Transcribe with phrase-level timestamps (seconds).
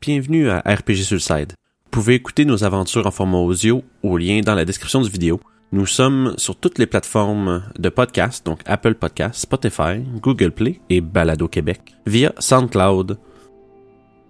[0.00, 1.52] Bienvenue à RPG Suicide.
[1.84, 5.40] Vous pouvez écouter nos aventures en format audio au lien dans la description du vidéo.
[5.70, 11.00] Nous sommes sur toutes les plateformes de podcast, donc Apple Podcast, Spotify, Google Play et
[11.00, 13.18] Balado Québec, via SoundCloud.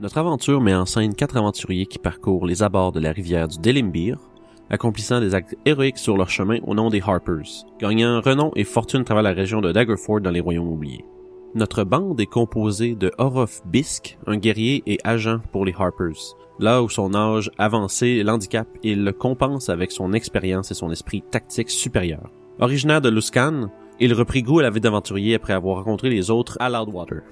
[0.01, 3.59] Notre aventure met en scène quatre aventuriers qui parcourent les abords de la rivière du
[3.59, 4.19] Delimbir,
[4.69, 9.01] accomplissant des actes héroïques sur leur chemin au nom des Harpers, gagnant renom et fortune
[9.01, 11.07] à travers la région de Daggerford dans les Royaumes oubliés.
[11.57, 16.35] Notre bande est composée de Orof Bisk, un guerrier et agent pour les Harpers.
[16.59, 21.23] Là où son âge avancé l'handicap, il le compense avec son expérience et son esprit
[21.23, 22.29] tactique supérieur.
[22.59, 23.69] Originaire de Luskan,
[24.01, 27.23] il reprit goût à la vie d'aventurier après avoir rencontré les autres à Loudwater.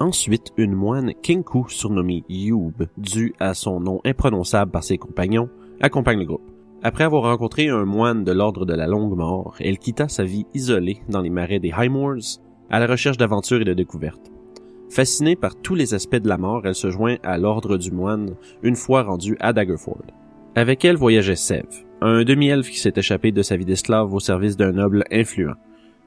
[0.00, 5.50] Ensuite, une moine Kinku surnommée Youb, due à son nom imprononçable par ses compagnons,
[5.82, 6.50] accompagne le groupe.
[6.82, 10.46] Après avoir rencontré un moine de l'ordre de la longue mort, elle quitta sa vie
[10.54, 12.40] isolée dans les marais des Highmoors
[12.72, 14.32] à la recherche d'aventures et de découvertes.
[14.90, 18.34] Fascinée par tous les aspects de la mort, elle se joint à l'ordre du moine
[18.62, 20.04] une fois rendue à Daggerford.
[20.54, 21.64] Avec elle voyageait Sev,
[22.00, 25.54] un demi-elfe qui s'est échappé de sa vie d'esclave au service d'un noble influent.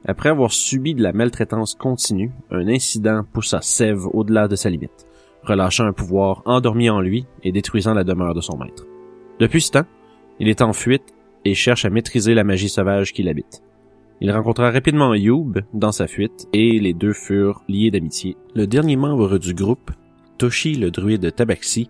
[0.07, 5.05] Après avoir subi de la maltraitance continue, un incident poussa Sev au-delà de sa limite,
[5.43, 8.85] relâchant un pouvoir endormi en lui et détruisant la demeure de son maître.
[9.39, 9.85] Depuis ce temps,
[10.39, 13.63] il est en fuite et cherche à maîtriser la magie sauvage qui l'habite.
[14.21, 18.37] Il rencontra rapidement Youb dans sa fuite et les deux furent liés d'amitié.
[18.55, 19.91] Le dernier membre du groupe,
[20.37, 21.89] Toshi le druide Tabaxi,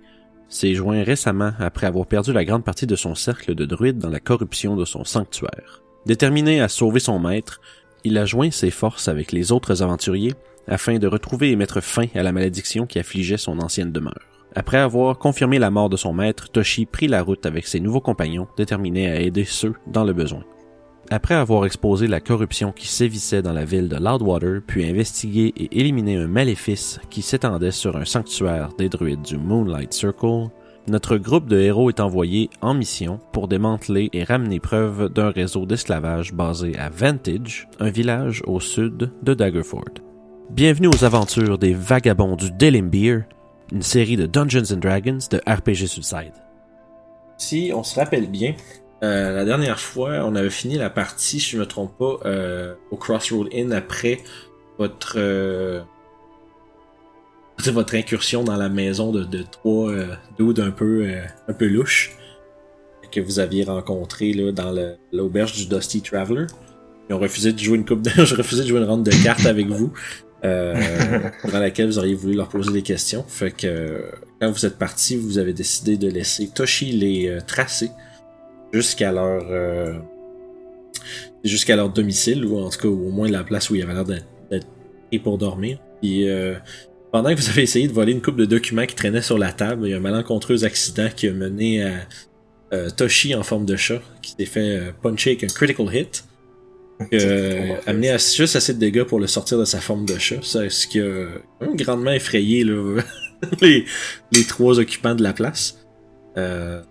[0.50, 4.10] s'est joint récemment après avoir perdu la grande partie de son cercle de druides dans
[4.10, 5.84] la corruption de son sanctuaire.
[6.06, 7.62] Déterminé à sauver son maître,
[8.04, 10.34] il a joint ses forces avec les autres aventuriers
[10.68, 14.14] afin de retrouver et mettre fin à la malédiction qui affligeait son ancienne demeure.
[14.56, 18.02] Après avoir confirmé la mort de son maître, Toshi prit la route avec ses nouveaux
[18.02, 20.44] compagnons, déterminés à aider ceux dans le besoin.
[21.12, 25.80] Après avoir exposé la corruption qui sévissait dans la ville de Loudwater, puis investigué et
[25.80, 30.50] éliminé un maléfice qui s'étendait sur un sanctuaire des druides du Moonlight Circle,
[30.88, 35.68] notre groupe de héros est envoyé en mission pour démanteler et ramener preuve d'un réseau
[35.68, 40.02] d'esclavage basé à Vantage, un village au sud de Daggerford.
[40.50, 43.26] Bienvenue aux aventures des Vagabonds du Delimbir,
[43.72, 46.34] une série de Dungeons Dragons de RPG Suicide.
[47.38, 48.56] Si on se rappelle bien,
[49.06, 52.74] euh, la dernière fois, on avait fini la partie, si je me trompe pas, euh,
[52.92, 54.20] au Crossroad Inn après
[54.78, 55.82] votre euh,
[57.68, 59.94] votre incursion dans la maison de, de trois
[60.38, 61.08] dudes un peu
[61.48, 62.18] un peu louche
[63.12, 64.76] que vous aviez rencontré là, dans
[65.14, 66.48] l'auberge du Dusty Traveler.
[67.10, 68.10] Ils ont refusé de jouer une coupe de...
[68.26, 69.94] je refusé de jouer une ronde de cartes avec vous.
[70.44, 73.24] Pendant laquelle vous auriez voulu leur poser des questions.
[73.28, 74.04] Fait que
[74.40, 77.90] quand vous êtes parti, vous avez décidé de laisser Toshi les tracer
[78.72, 79.94] jusqu'à leur euh,
[81.44, 84.06] jusqu'à leur domicile ou en tout cas au moins la place où il avait l'air
[84.06, 84.68] d'être
[85.10, 85.80] pris pour dormir.
[86.02, 86.56] Puis euh,
[87.12, 89.52] pendant que vous avez essayé de voler une coupe de documents qui traînaient sur la
[89.52, 91.94] table, il y a un malencontreux accident qui a mené à
[92.74, 96.26] euh, Toshi en forme de chat qui s'est fait puncher avec un critical hit.
[97.86, 100.40] Amené à juste assez de dégâts pour le sortir de sa forme de chat.
[100.42, 101.28] C'est ce qui a
[101.76, 103.02] grandement effrayé là,
[103.62, 103.86] les,
[104.32, 105.86] les, trois occupants de la place?
[106.38, 106.82] Euh,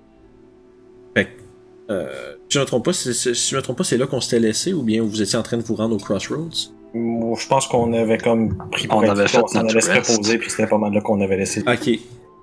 [1.90, 4.40] euh, si je me trompe pas, si je me trompe pas, c'est là qu'on s'était
[4.40, 6.70] laissé ou bien vous étiez en train de vous rendre au Crossroads?
[6.94, 10.66] Je pense qu'on avait comme pris On avait fait on allait se reposer, puis c'était
[10.66, 11.62] pas mal là qu'on avait laissé.
[11.66, 11.98] Ok,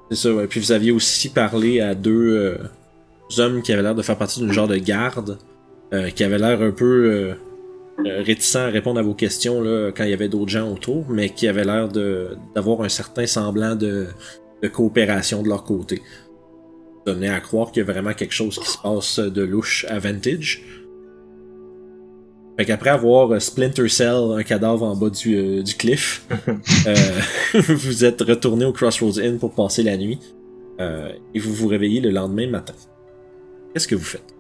[0.10, 0.34] c'est ça.
[0.34, 0.48] Ouais.
[0.48, 2.58] Puis vous aviez aussi parlé à deux euh,
[3.40, 5.40] hommes qui avaient l'air de faire partie d'une genre de garde,
[5.94, 7.34] euh, qui avaient l'air un peu
[8.06, 11.30] réticents à répondre à vos questions là, quand il y avait d'autres gens autour, mais
[11.30, 14.08] qui avaient l'air d'avoir un certain semblant de,
[14.62, 16.02] de coopération de leur côté
[17.06, 20.00] donner à croire qu'il y a vraiment quelque chose qui se passe de louche à
[20.00, 20.64] Vantage.
[22.58, 26.28] Fait qu'après avoir euh, Splinter Cell, un cadavre en bas du, euh, du cliff,
[26.88, 26.96] euh,
[27.60, 30.20] vous êtes retourné au Crossroads Inn pour passer la nuit.
[30.80, 32.74] et vous vous réveillez le lendemain matin.
[33.74, 34.36] Qu'est-ce que vous faites?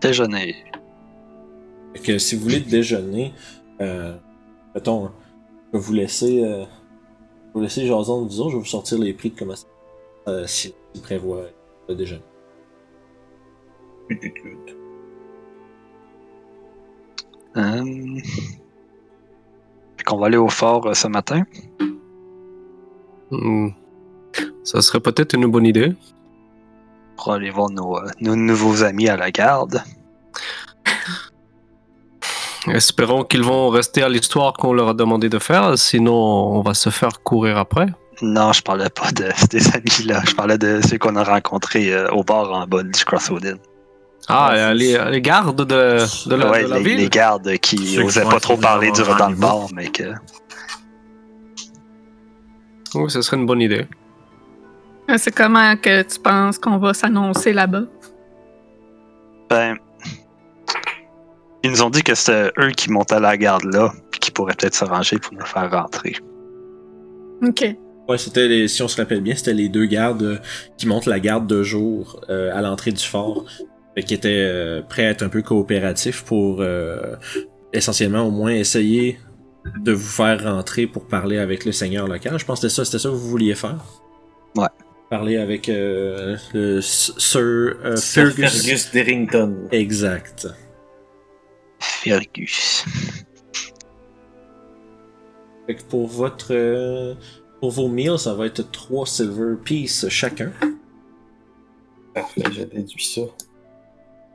[0.00, 0.54] Déjeuner.
[1.94, 3.32] Fait que si vous voulez déjeuner,
[4.74, 5.10] mettons,
[5.72, 6.42] je vais vous laisser,
[7.54, 9.66] vous laisser jason disons, je vais vous sortir les prix de comment ça
[10.46, 11.44] si prévoit
[11.88, 12.22] le déjeuner.
[17.56, 18.20] Euh...
[20.06, 21.42] qu'on va aller au fort euh, ce matin.
[23.30, 23.68] Hmm.
[24.62, 25.92] Ça serait peut-être une bonne idée.
[27.16, 29.82] Pour aller voir nos, euh, nos nouveaux amis à la garde.
[32.68, 36.74] Espérons qu'ils vont rester à l'histoire qu'on leur a demandé de faire, sinon on va
[36.74, 37.86] se faire courir après.
[38.22, 40.22] Non, je parlais pas de ces amis-là.
[40.26, 43.58] Je parlais de ceux qu'on a rencontrés euh, au bar en bas du Crossroad
[44.28, 45.98] Ah, les, les, gardes de,
[46.28, 46.96] de la, ouais, de la les, ville?
[46.98, 50.14] les gardes qui osaient pas trop parler du dans le bar, mais que.
[52.94, 53.86] Oui, ce serait une bonne idée.
[55.10, 57.82] Euh, C'est comment que tu penses qu'on va s'annoncer là-bas?
[59.50, 59.76] Ben,
[61.62, 64.54] ils nous ont dit que c'était eux qui montaient la garde là, puis qui pourraient
[64.54, 66.16] peut-être s'arranger pour nous faire rentrer.
[67.46, 67.64] Ok.
[68.08, 70.38] Ouais, c'était les, si on se rappelle bien, c'était les deux gardes euh,
[70.78, 73.44] qui montent la garde de jour euh, à l'entrée du fort,
[74.06, 77.16] qui étaient euh, prêts à être un peu coopératifs pour euh,
[77.72, 79.18] essentiellement au moins essayer
[79.80, 82.38] de vous faire rentrer pour parler avec le seigneur local.
[82.38, 83.84] Je pense que c'était ça, c'était ça que vous vouliez faire?
[84.54, 84.68] Ouais.
[85.10, 88.62] Parler avec euh, le Sir euh, Sir Fergus.
[88.62, 89.68] Fergus Derrington.
[89.72, 90.48] Exact.
[91.80, 92.84] Fergus.
[95.66, 97.14] Fait que pour votre euh,
[97.66, 100.52] pour vos meals, ça va être 3 silver pieces chacun.
[102.14, 103.22] Parfait, j'ai déduit ça.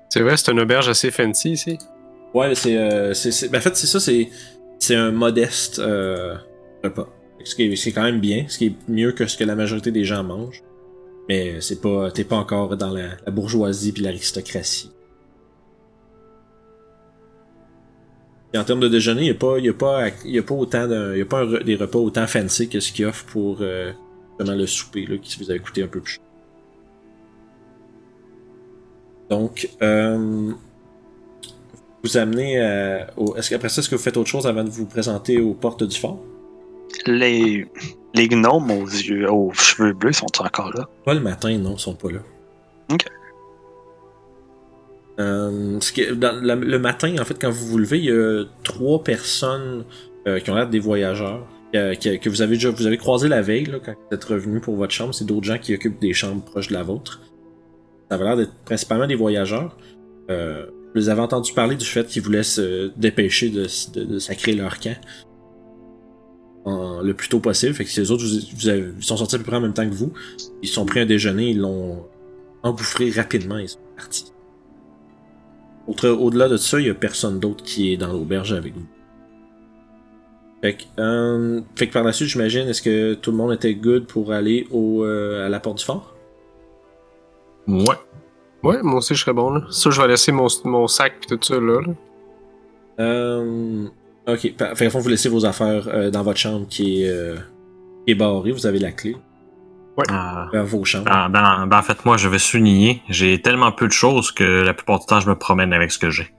[0.10, 1.78] C'est vrai, c'est une auberge assez fancy ici.
[2.33, 3.13] Ouais, c'est, euh,
[3.50, 4.30] ben, en fait, c'est ça, c'est,
[4.80, 6.36] c'est un modeste euh,
[6.83, 7.07] repas.
[7.38, 9.13] Fait que Ce qui, est, ce qui est quand même bien, ce qui est mieux
[9.13, 10.62] que ce que la majorité des gens mangent.
[11.30, 14.92] Mais c'est pas, t'es pas encore dans la, la bourgeoisie puis l'aristocratie.
[18.53, 20.56] Et en termes de déjeuner, il n'y a pas, y a pas, y a pas
[20.56, 23.59] autant de, y a pas un des repas autant fancy que ce qu'ils offrent pour
[23.62, 23.94] euh,
[24.39, 26.24] le souper là, qui vous a coûté un peu plus cher.
[29.30, 30.51] Donc, euh,
[32.03, 33.36] vous amenez euh, au...
[33.38, 35.83] Est-ce qu'après ça, est-ce que vous faites autre chose avant de vous présenter aux portes
[35.86, 36.19] du fort?
[37.06, 37.65] Les,
[38.13, 40.89] les gnomes aux yeux, aux cheveux bleus sont encore là.
[41.06, 42.19] Pas le matin, non, ils sont pas là.
[42.92, 43.06] Ok.
[45.21, 49.85] Euh, le matin, en fait, quand vous vous levez, il y a trois personnes
[50.27, 51.47] euh, qui ont l'air des voyageurs.
[51.75, 54.75] euh, que, vous avez déjà vous avez croisé la veille quand vous êtes revenu pour
[54.75, 57.21] votre chambre, c'est d'autres gens qui occupent des chambres proches de la vôtre.
[58.09, 59.77] Ça avait l'air d'être principalement des voyageurs.
[60.95, 64.79] Vous avez entendu parler du fait qu'ils voulaient se dépêcher de, de, de sacrer leur
[64.79, 64.97] camp
[66.65, 67.73] en- le plus tôt possible.
[67.73, 70.12] Fait que les autres, ils sont sortis à peu près en même temps que vous.
[70.62, 72.06] Ils sont pris un déjeuner, ils l'ont
[72.63, 74.31] engouffré rapidement et ils sont partis.
[76.04, 78.86] Au-delà de ça, il y a personne d'autre qui est dans l'auberge avec vous.
[80.62, 83.74] Fait que, euh, fait que par la suite, j'imagine, est-ce que tout le monde était
[83.74, 86.14] good pour aller au, euh, à la porte du fort?
[87.68, 87.96] Ouais.
[88.64, 89.64] Ouais, moi aussi je serais bon là.
[89.72, 91.82] Ça, je vais laisser mon, mon sac pis tout ça là.
[91.82, 91.94] là.
[93.00, 93.88] Euh,
[94.28, 97.36] ok, fait fond, vous laissez vos affaires euh, dans votre chambre qui est,
[98.06, 99.16] qui est barrée, vous avez la clé.
[100.00, 101.06] Euh, Vers vos chambres.
[101.06, 103.04] ben, ben- ben, en fait, moi, je vais souligner.
[103.10, 106.00] J'ai tellement peu de choses que la plupart du temps, je me promène avec ce
[106.00, 106.34] que j'ai.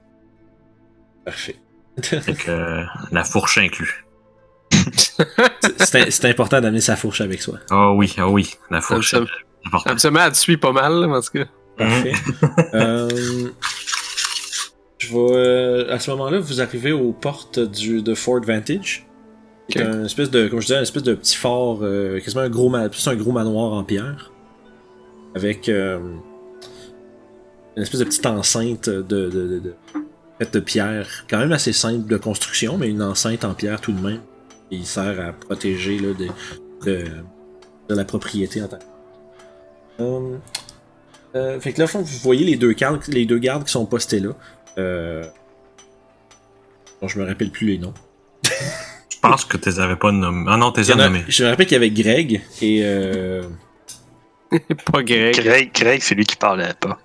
[1.25, 1.55] Parfait.
[2.01, 4.05] Fait que euh, la fourche inclus.
[5.79, 7.59] c'est important d'amener sa fourche avec soi.
[7.69, 9.15] Ah oui, ah oui, la fourche.
[9.85, 11.45] Absolument, elle te suit pas mal, en tout cas.
[11.77, 12.13] Parfait.
[12.73, 13.09] Euh,
[14.97, 15.15] je vais.
[15.37, 19.05] euh, à ce moment-là, vous arrivez aux portes du, de Fort Vantage.
[19.69, 19.87] C'est Ok.
[19.87, 22.69] un espèce de, comme je disais, un espèce de petit fort, euh, quasiment un gros,
[22.89, 24.31] plus un gros manoir en pierre,
[25.35, 25.99] avec euh,
[27.77, 29.73] une espèce de petite enceinte de, de, de, de,
[30.39, 33.93] faite de pierre, quand même assez simple de construction, mais une enceinte en pierre tout
[33.93, 34.21] de même,
[34.69, 36.09] qui sert à protéger là,
[36.85, 37.05] de,
[37.89, 38.83] la propriété en tant que.
[40.01, 40.37] Euh,
[41.35, 44.19] euh, fait que là, vous voyez les deux gardes, les deux gardes qui sont postés
[44.19, 44.31] là.
[44.77, 45.23] Euh...
[47.01, 47.93] Bon, je me rappelle plus les noms.
[49.23, 50.45] Je pense que tu les avais pas nommés.
[50.49, 51.23] Ah non, tu les as nommés.
[51.29, 53.43] je me rappelle qu'il y avait Greg et euh...
[54.91, 55.33] pas Greg.
[55.41, 56.99] Greg, Greg c'est lui qui parlait pas.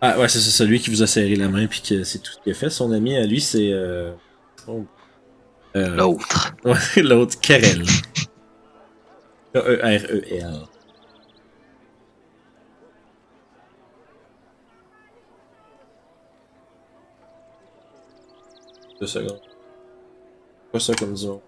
[0.00, 2.38] ah ouais c'est celui qui vous a serré la main puis que c'est tout ce
[2.42, 2.70] qu'il a fait.
[2.70, 4.12] Son ami à lui c'est euh...
[4.66, 4.84] oh.
[5.76, 6.54] Euh, L'autre.
[6.64, 7.84] Ouais, l'autre Karel.
[9.54, 10.66] K-E-R-E-L.
[19.00, 19.40] Deux secondes.
[20.72, 21.40] Pas ça comme disons.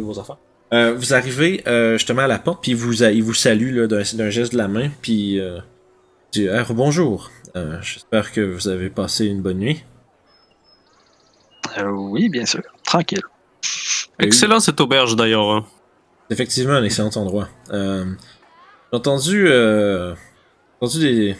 [0.00, 0.38] Vos affaires.
[0.72, 4.30] Euh, vous arrivez euh, justement à la porte, puis il vous, il vous salue d'un,
[4.30, 5.58] geste de la main, puis euh,
[6.32, 7.30] il dit Ah, bonjour.
[7.56, 9.84] Euh, j'espère que vous avez passé une bonne nuit.
[11.78, 12.62] Euh, oui, bien sûr.
[12.84, 13.20] Tranquille.
[14.18, 15.50] Excellent cette auberge d'ailleurs.
[15.50, 15.66] hein.
[16.28, 17.48] C'est effectivement un excellent endroit.
[17.70, 18.04] Euh,
[18.90, 20.14] j'ai entendu, euh,
[20.80, 21.36] entendu des,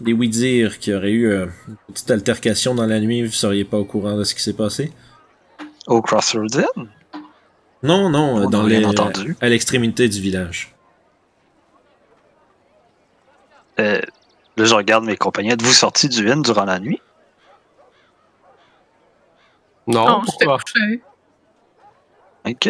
[0.00, 3.22] des oui-dire qu'il y aurait eu euh, une petite altercation dans la nuit.
[3.24, 4.92] Vous seriez pas au courant de ce qui s'est passé?
[5.86, 6.88] Au Crossroads Inn?
[7.84, 9.36] Non, non, On dans les, entendu.
[9.40, 10.74] à l'extrémité du village.
[13.78, 14.00] Euh,
[14.56, 15.50] là, je regarde mes compagnons.
[15.52, 17.00] Êtes-vous sortis du inn durant la nuit?
[19.86, 20.58] Non, Non, pourquoi?
[22.46, 22.68] Ok.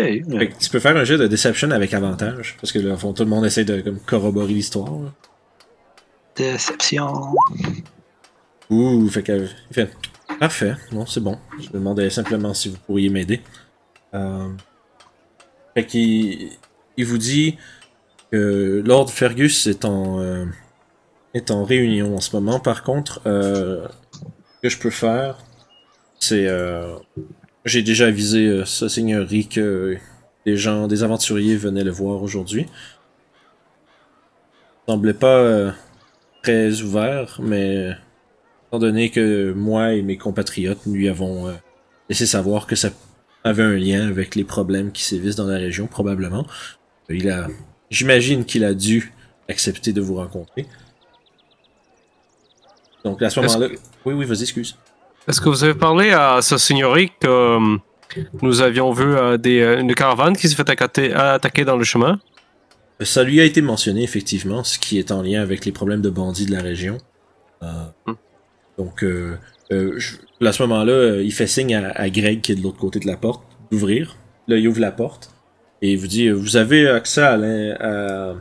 [0.60, 3.22] Tu peux faire un jeu de deception avec avantage, parce que là, au fond, tout
[3.22, 4.90] le monde essaie de comme, corroborer l'histoire.
[6.34, 7.34] Déception.
[8.70, 9.46] Ouh, fait que.
[9.70, 9.90] Il fait.
[10.40, 11.38] Parfait, non, c'est bon.
[11.60, 13.40] Je me demandais simplement si vous pourriez m'aider.
[14.14, 14.48] Euh,
[15.74, 16.50] fait qu'il
[16.96, 17.56] il vous dit
[18.32, 20.46] que Lord Fergus est en, euh,
[21.34, 22.60] est en réunion en ce moment.
[22.60, 23.86] Par contre, euh,
[24.56, 25.38] ce que je peux faire,
[26.20, 26.46] c'est...
[26.48, 26.96] euh,
[27.64, 29.96] J'ai déjà avisé euh, sa seigneurie que
[30.46, 32.66] des gens, des aventuriers venaient le voir aujourd'hui.
[34.86, 35.70] Il semblait pas euh,
[36.42, 37.90] très ouvert, mais
[38.68, 41.52] étant donné que moi et mes compatriotes lui avons euh,
[42.10, 42.90] laissé savoir que ça
[43.44, 46.46] avait un lien avec les problèmes qui sévissent dans la région, probablement,
[47.08, 47.48] il a,
[47.90, 49.12] j'imagine qu'il a dû
[49.48, 50.66] accepter de vous rencontrer.
[53.04, 53.68] Donc à ce moment-là,
[54.06, 54.76] oui, oui, vas-y, excuse.
[55.28, 57.76] Est-ce que vous avez parlé à sa seigneurie que euh,
[58.42, 61.84] nous avions vu euh, des, euh, une caravane qui s'est fait attaquer, attaquer dans le
[61.84, 62.18] chemin?
[63.00, 66.10] Ça lui a été mentionné, effectivement, ce qui est en lien avec les problèmes de
[66.10, 66.98] bandits de la région.
[67.62, 68.14] Euh, Hmm.
[68.78, 69.38] Donc, euh,
[69.72, 70.16] euh, je-
[70.46, 72.98] à ce moment-là, euh, il fait signe à, à Greg, qui est de l'autre côté
[73.00, 74.16] de la porte, d'ouvrir.
[74.48, 75.30] Là, il ouvre la porte
[75.82, 78.34] et il vous dit euh, Vous avez accès à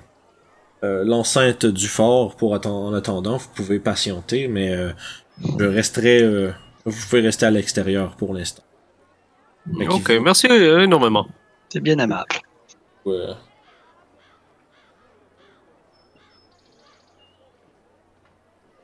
[0.83, 3.37] l'enceinte du fort pour atten- en attendant.
[3.37, 4.91] Vous pouvez patienter, mais euh,
[5.59, 6.21] je resterai.
[6.21, 6.51] euh,
[6.85, 8.63] vous pouvez rester à l'extérieur pour l'instant.
[9.89, 11.25] Ok, merci énormément.
[11.69, 12.27] C'est bien aimable.
[13.05, 13.27] Ouais.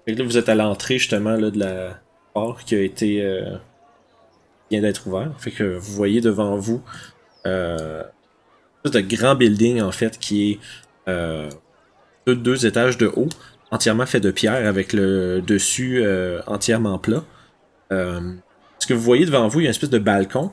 [0.08, 2.00] Là, vous êtes à l'entrée justement là, de la
[2.66, 3.58] qui a été euh,
[4.72, 5.32] vient d'être ouvert.
[5.40, 6.82] Fait que vous voyez devant vous
[7.46, 8.04] euh,
[8.86, 10.60] de grand building en fait qui est
[11.10, 11.50] euh,
[12.26, 13.30] deux, deux étages de haut,
[13.72, 17.24] entièrement fait de pierre avec le dessus euh, entièrement plat.
[17.92, 18.22] Euh,
[18.80, 20.52] ce que vous voyez devant vous, il y a une espèce de balcon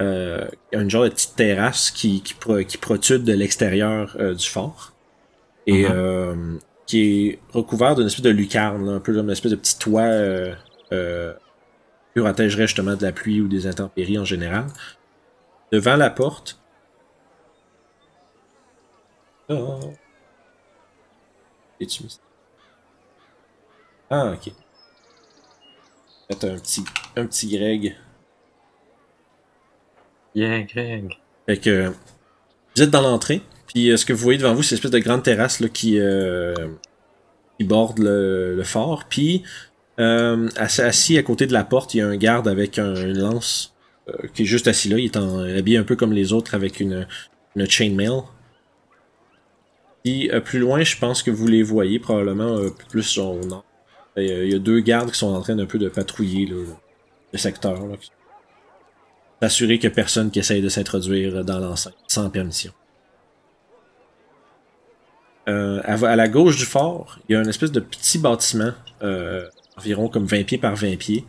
[0.00, 3.32] euh, il y a une genre de petite terrasse qui, qui, pro- qui protrude de
[3.34, 4.92] l'extérieur du fort.
[5.66, 6.58] Et Mhm.
[6.86, 9.78] qui est recouvert d'une espèce de lucarne, là, un peu comme une espèce de petit
[9.78, 10.02] toit
[12.14, 14.66] qui protégerait justement de la pluie ou des intempéries en général.
[15.72, 16.58] Devant la porte.
[19.48, 19.92] Oh.
[21.80, 22.20] Es-tu mis-
[24.10, 24.52] Ah, ok.
[26.28, 26.84] Faites un petit,
[27.16, 27.96] un petit Greg.
[30.34, 31.18] Yeah, Greg.
[31.46, 31.88] Fait que
[32.76, 34.90] vous êtes dans l'entrée, puis euh, ce que vous voyez devant vous, c'est une espèce
[34.92, 36.54] de grande terrasse là, qui, euh,
[37.58, 39.04] qui borde le, le fort.
[39.08, 39.42] Puis
[40.02, 43.18] euh, assis, à côté de la porte, il y a un garde avec un- une
[43.18, 43.74] lance
[44.08, 44.98] euh, qui est juste assis là.
[44.98, 45.16] Il est
[45.58, 47.06] habillé un peu comme les autres avec une,
[47.56, 48.22] une chainmail.
[50.04, 53.64] Puis euh, plus loin, je pense que vous les voyez probablement plus au nord.
[54.16, 56.66] Et, Il y a deux gardes qui sont en train d'un peu de patrouiller le
[57.38, 57.78] secteur.
[59.40, 62.72] S'assurer que personne qui essaye de s'introduire dans l'enceinte sans permission.
[65.46, 68.72] À, la gauche du fort, il y a une espèce de petit bâtiment,
[69.76, 71.24] environ comme 20 pieds par 20 pieds.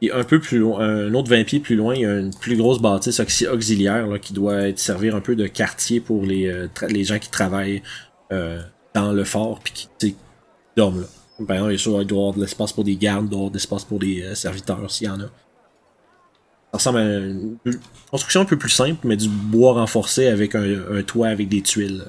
[0.00, 2.32] Et un peu plus loin, un autre 20 pieds plus loin, il y a une
[2.34, 6.46] plus grosse bâtisse auxi- auxiliaire là, qui doit servir un peu de quartier pour les,
[6.48, 7.82] euh, les gens qui travaillent
[8.32, 8.60] euh,
[8.94, 10.16] dans le fort puis qui
[10.76, 11.06] dorment là.
[11.46, 13.50] Par exemple, il doit y avoir de l'espace pour des gardes, il doit y avoir
[13.50, 15.24] de l'espace pour des euh, serviteurs s'il y en a.
[16.70, 17.56] Ça ressemble à une
[18.10, 20.62] construction un peu plus simple, mais du bois renforcé avec un,
[20.92, 22.04] un toit avec des tuiles.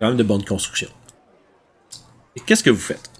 [0.00, 0.88] Quand même de bonne construction.
[2.34, 3.11] Et qu'est-ce que vous faites?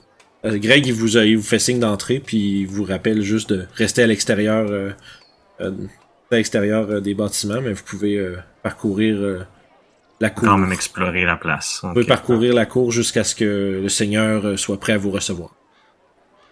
[0.44, 3.52] Euh, Greg, il vous, a- il vous fait signe d'entrée, puis il vous rappelle juste
[3.52, 4.90] de rester à l'extérieur euh,
[5.60, 5.70] euh,
[6.30, 9.44] à l'extérieur euh, des bâtiments, mais vous pouvez euh, parcourir euh,
[10.20, 10.48] la cour.
[10.48, 11.80] Quand même explorer la place.
[11.82, 15.50] Vous pouvez parcourir la cour jusqu'à ce que le Seigneur soit prêt à vous recevoir.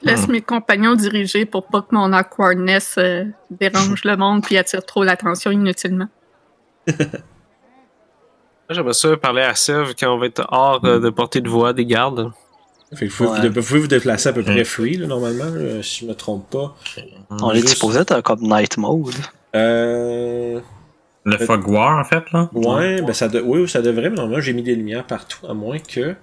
[0.02, 4.84] Laisse mes compagnons diriger pour pas que mon awkwardness euh, dérange le monde puis attire
[4.86, 6.08] trop l'attention inutilement.
[8.70, 11.72] J'aimerais ça parler à Sev quand on va être hors euh, de portée de voix
[11.72, 12.30] des gardes.
[12.94, 13.48] Fait que vous, pouvez, Ouais.
[13.48, 14.64] vous pouvez vous déplacer à peu près Ouais.
[14.64, 16.76] free, là, normalement, là, si je me trompe pas.
[17.30, 19.14] On est supposé être comme night mode.
[19.54, 20.60] Euh...
[21.24, 22.48] Le Fog War, en fait, là?
[22.54, 23.40] Ouais, ben ça de...
[23.40, 26.14] oui, ça devrait, mais normalement j'ai mis des lumières partout, à moins que.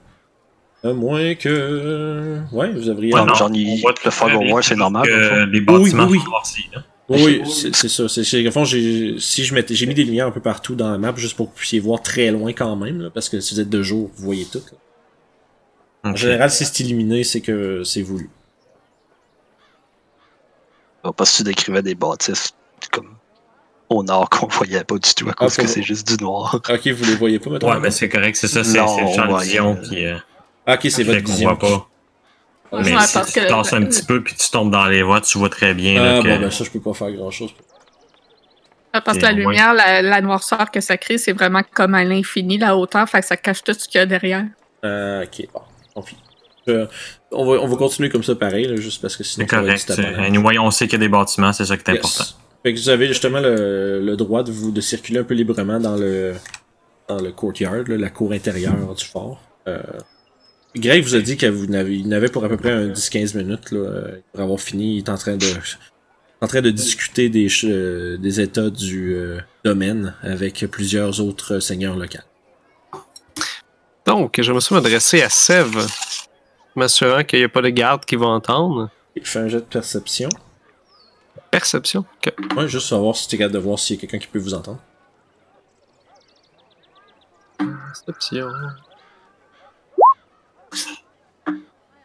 [0.84, 2.40] À moins que.
[2.52, 3.14] Ouais, vous devriez.
[3.14, 5.46] Ouais, non, j'en ai- le très Fog of bien War, c'est normal, fond.
[5.52, 6.20] Les Oui, bâtiments oui, oui.
[6.44, 6.80] sont.
[7.10, 8.10] Oui, oui, c'est ça.
[8.10, 10.98] C'est, fond, j'ai, si je mettais, j'ai mis des lumières un peu partout dans la
[10.98, 13.54] map juste pour que vous puissiez voir très loin quand même, là, parce que si
[13.54, 14.58] vous êtes de jour, vous voyez tout.
[14.72, 14.78] là.
[16.12, 18.30] En général, si c'est illuminé, c'est que c'est voulu.
[21.16, 22.54] Parce que tu décrivais des bâtisses
[22.92, 23.16] comme
[23.90, 26.60] au nord qu'on voyait pas du tout à cause Ah, que c'est juste du noir.
[26.70, 27.70] Ok, vous les voyez pas maintenant.
[27.74, 30.18] Ouais, ben c'est correct, c'est ça, c'est le champ de vision qui euh,
[30.68, 31.50] ok, c'est fait votre qu'on vision.
[31.56, 31.90] voit pas.
[32.74, 35.22] Ouais, Mais si tu que- tasses un petit peu puis tu tombes dans les voies,
[35.22, 36.28] tu vois très bien là, Ah, que...
[36.28, 37.52] bon, ben ça, je peux pas faire grand chose.
[38.92, 39.36] Ah, Parce que la ouais.
[39.38, 43.22] lumière, la, la noirceur que ça crée, c'est vraiment comme à l'infini, la hauteur, fait
[43.22, 44.46] que ça cache tout ce qu'il y a derrière.
[44.84, 45.62] Euh, ok, bon,
[46.02, 46.16] tant pis.
[46.68, 46.86] Je-
[47.32, 49.46] on, va, on va continuer comme ça pareil, là, juste parce que sinon.
[49.50, 49.92] C'est correct.
[50.18, 52.00] Anyway, on sait qu'il y a des bâtiments, c'est ça qui est Yes.
[52.06, 52.32] important.
[52.64, 55.80] Fait que vous avez justement le, le droit de vous de circuler un peu librement
[55.80, 56.34] dans le
[57.08, 59.40] dans le courtyard, là, la cour intérieure du fort.
[59.70, 59.78] Euh,
[60.76, 63.34] Greg vous a dit qu'il vous n'avez- il n'avait pour à peu près un 10-15
[63.38, 64.02] minutes là,
[64.34, 64.96] pour avoir fini.
[64.96, 65.46] Il est en train de,
[66.42, 71.96] en train de discuter des, euh, des états du euh, domaine avec plusieurs autres seigneurs
[71.96, 72.18] locaux.
[74.08, 75.86] Donc, je me suis adressé à Sève,
[76.78, 78.90] m'assurant qu'il n'y a pas de garde qui va entendre.
[79.18, 80.30] Il fait un jet de perception.
[81.52, 82.06] Perception.
[82.26, 82.34] Ok.
[82.56, 84.40] Ouais, juste savoir si tu es capable de voir s'il y a quelqu'un qui peut
[84.40, 84.80] vous entendre.
[87.58, 88.48] Perception.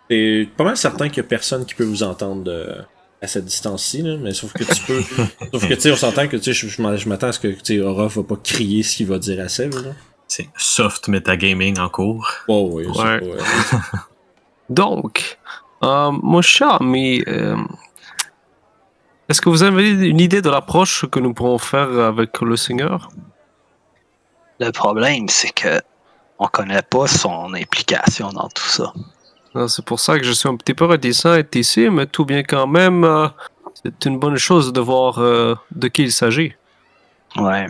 [0.09, 2.83] T'es pas mal certain qu'il y a personne qui peut vous entendre de-
[3.21, 5.03] à cette distance-ci, là, mais sauf que tu peux.
[5.53, 7.61] sauf que tu sais, on s'entend que tu sais, je, m'attends à ce que tu
[7.63, 9.73] sais, Aura va pas crier ce qu'il va dire à Seb.
[9.75, 9.93] Là.
[10.35, 12.27] C'est soft metagaming en cours.
[12.49, 13.21] Oh, oui, c'est Ouais.
[13.37, 13.99] pas,
[14.71, 15.39] Donc,
[15.85, 17.55] euh, mon cher ami, euh,
[19.29, 23.11] est-ce que vous avez une idée de l'approche que nous pourrons faire avec le Seigneur?
[24.59, 25.83] Le problème, c'est que
[26.39, 28.91] on connaît pas son implication dans tout ça.
[29.55, 32.07] Ah, C'est pour ça que je suis un petit peu réticent à être ici, mais
[32.07, 33.29] tout bien quand même, euh,
[33.85, 36.55] c'est une bonne chose de voir euh, de qui il s'agit.
[37.37, 37.67] Ouais.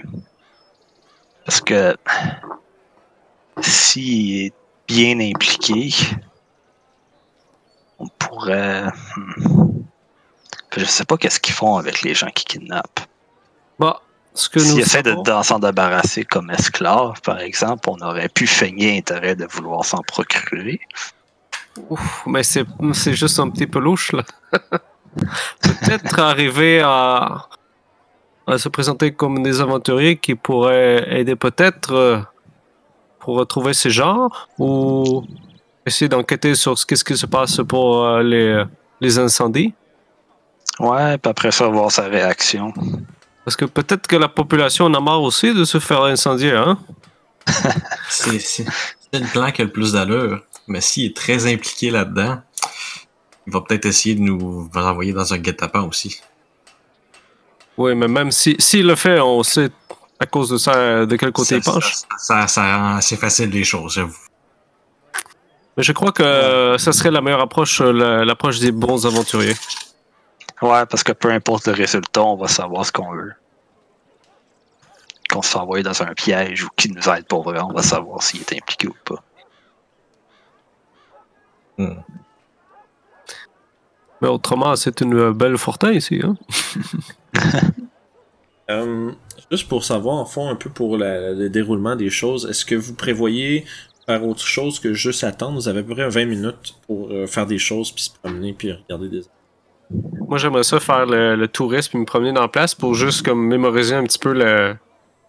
[1.44, 1.96] Parce que
[3.60, 4.52] s'il est
[4.86, 5.94] bien impliqué,
[7.98, 8.86] on pourrait.
[9.16, 9.82] hmm.
[10.76, 13.00] Je sais pas qu'est-ce qu'ils font avec les gens qui kidnappent.
[13.78, 14.00] Bah,
[14.34, 18.46] ce que nous S'ils essaient de s'en débarrasser comme esclaves, par exemple, on aurait pu
[18.46, 20.80] feigner intérêt de vouloir s'en procurer.
[21.90, 24.22] Ouf, mais c'est c'est juste un petit peu louche, là.
[25.60, 27.48] Peut-être arriver à,
[28.46, 32.18] à se présenter comme des aventuriers qui pourraient aider peut-être euh,
[33.20, 35.24] pour retrouver ces gens ou
[35.86, 38.64] essayer d'enquêter sur ce qu'est-ce qui se passe pour euh, les,
[39.00, 39.74] les incendies?
[40.80, 42.72] Ouais, puis après ça, voir sa réaction.
[43.44, 46.78] Parce que peut-être que la population en a marre aussi de se faire incendier, hein?
[48.08, 48.64] C'est
[49.12, 50.42] le plan qui a le plus d'allure.
[50.68, 52.40] Mais s'il est très impliqué là-dedans,
[53.46, 56.20] il va peut-être essayer de nous envoyer dans un guet-apens aussi.
[57.82, 59.70] Oui, mais même si s'il le fait, on sait
[60.20, 61.94] à cause de ça de quel côté il ça, penche.
[61.94, 64.16] ça, ça, ça rend assez facile les choses, j'avoue.
[65.76, 69.56] Mais je crois que ça serait la meilleure approche, euh, la- l'approche des bons aventuriers.
[70.60, 73.32] Ouais, parce que peu importe le résultat, on va savoir ce qu'on veut.
[75.28, 77.82] Qu'on se fait envoyer dans un piège ou qu'il nous aide pour vrai, on va
[77.82, 79.22] savoir s'il est impliqué ou pas.
[84.20, 86.20] Mais autrement, c'est une belle fortin ici.
[86.22, 86.36] Hein?
[88.70, 89.10] Euh,
[89.50, 92.76] juste pour savoir, en fond, un peu pour la- le déroulement des choses, est-ce que
[92.76, 93.64] vous prévoyez
[94.06, 95.54] faire autre chose que juste attendre?
[95.56, 98.52] Vous avez à peu près 20 minutes pour euh, faire des choses, puis se promener,
[98.52, 99.22] puis regarder des.
[99.90, 103.26] Moi, j'aimerais ça faire le, le tourisme puis me promener dans la place pour juste
[103.26, 104.76] comme mémoriser un petit peu le,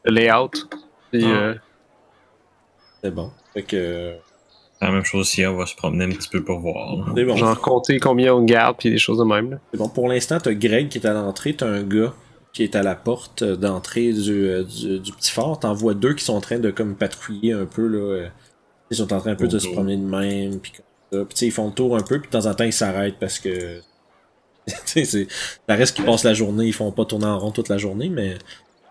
[0.06, 0.52] le layout.
[0.72, 1.18] Ah.
[1.18, 1.56] euh,
[3.04, 3.32] C'est bon.
[3.54, 4.14] Fait que.
[4.84, 7.14] C'est la même chose ici, on va se promener un petit peu pour voir.
[7.16, 7.38] C'est bon.
[7.38, 9.52] genre compter combien on garde puis des choses de même.
[9.52, 9.58] là.
[9.72, 9.88] C'est bon.
[9.88, 12.14] Pour l'instant, t'as Greg qui est à l'entrée, t'as un gars
[12.52, 15.60] qui est à la porte euh, d'entrée du, euh, du, du petit fort.
[15.60, 17.98] T'en vois deux qui sont en train de comme patrouiller un peu là.
[17.98, 18.28] euh,
[18.92, 20.86] Ils sont en train un peu de se promener de même, puis comme
[21.20, 21.26] ça.
[21.26, 22.74] Puis tu sais, ils font le tour un peu, puis de temps en temps ils
[22.74, 23.80] s'arrêtent parce que.
[24.68, 27.52] tu sais, c'est- ça reste qu'ils passent la journée, ils font pas tourner en rond
[27.52, 28.40] toute la journée, mais de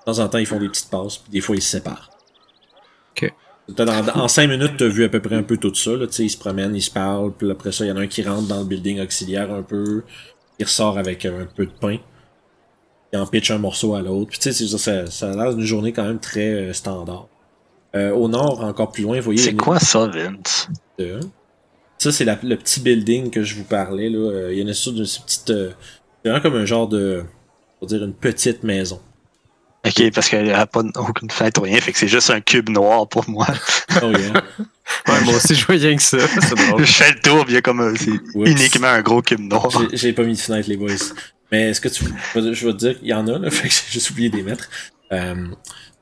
[0.07, 2.09] temps en temps ils font des petites passes, puis des fois ils se séparent.
[3.17, 3.33] Ok.
[4.15, 5.93] En, cinq minutes, t'as vu à peu près un peu tout ça.
[5.93, 8.07] Là, ils se promènent, ils se parlent, puis après ça, il y en a un
[8.07, 10.03] qui rentre dans le building auxiliaire un peu,
[10.59, 11.99] il ressort avec un peu de pain,
[13.13, 14.31] il en pitch un morceau à l'autre.
[14.31, 17.29] Puis tu sais, c'est- ça, ça a l'air d'une journée quand même très euh, standard.
[17.95, 19.39] Euh, au nord, encore plus loin, vous voyez...
[19.41, 20.69] C'est une- quoi ça, Vince?
[20.99, 21.21] de-
[21.99, 24.09] Ça, c'est le petit building que je vous parlais.
[24.09, 24.19] Là.
[24.19, 25.47] Euh, Il y en a sur d'une petite.
[25.47, 25.75] c'est
[26.29, 27.23] vraiment comme un genre de.
[27.81, 29.01] On va dire une petite maison.
[29.85, 32.41] Ok, parce qu'il n'y a pas aucune fenêtre ou rien, fait que c'est juste un
[32.41, 33.47] cube noir pour moi.
[34.03, 34.43] Oh yeah.
[35.09, 36.19] Ouais, moi aussi, je vois rien que ça.
[36.19, 36.85] Drôle.
[36.85, 39.69] Je fais le tour, bien comme un- c'est uniquement un gros cube noir.
[39.93, 40.91] J'ai- pas mis de fenêtre, les boys.
[41.51, 42.05] Mais est-ce que tu.
[42.35, 43.51] Je vais te dire, il y en a, là.
[43.51, 44.69] Fait que j'ai juste oublié de les mettre.
[45.13, 45.47] Euh,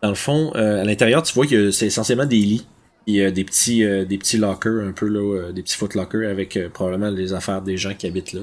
[0.02, 2.66] dans le fond, euh, à l'intérieur, tu vois que c'est essentiellement des lits.
[3.06, 5.20] Il y a des petits, euh, des petits lockers, un peu, là.
[5.20, 8.40] euh, des petits footlockers avec euh, probablement les affaires des gens qui habitent là.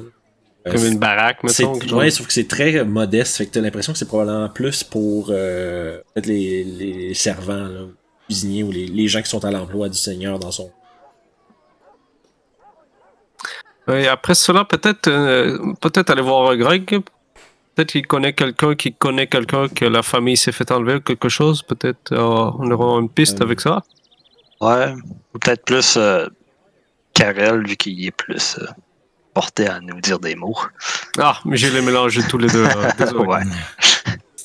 [0.68, 1.80] Euh, Comme une baraque, mettons.
[1.82, 2.00] genre.
[2.00, 5.28] ouais, sauf que c'est très modeste, fait que t'as l'impression que c'est probablement plus pour
[5.30, 7.82] euh, peut-être les, les servants, là,
[8.28, 10.72] cuisiniers ou les, les gens qui sont à l'emploi du Seigneur dans son.
[13.90, 16.86] Et après cela, peut-être euh, peut-être aller voir Greg.
[17.76, 21.30] Peut-être qu'il connaît quelqu'un qui connaît quelqu'un que la famille s'est fait enlever ou quelque
[21.30, 21.62] chose.
[21.64, 23.84] Peut-être euh, on aura une piste Euh, avec ça.
[24.60, 24.94] Ouais,
[25.34, 26.28] ou peut-être plus euh,
[27.14, 28.60] Karel, vu qu'il est plus
[29.38, 30.58] porté à nous dire des mots.
[31.20, 32.66] Ah, mais j'ai les mélangé tous les deux.
[33.00, 33.14] euh.
[33.24, 33.44] Ouais.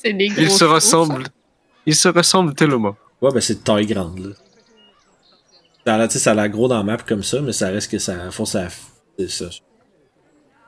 [0.03, 1.25] Des gros Ils se ressemblent.
[1.87, 2.95] Ils se ressemblent tellement.
[3.19, 4.29] Ouais, ben c'est de taille grande, là.
[5.83, 7.53] Ça a, l'air- tu sais, ça a l'air gros dans la map comme ça, mais
[7.53, 8.29] ça reste que ça.
[8.29, 8.67] Faut ça.
[9.17, 9.45] C'est ça.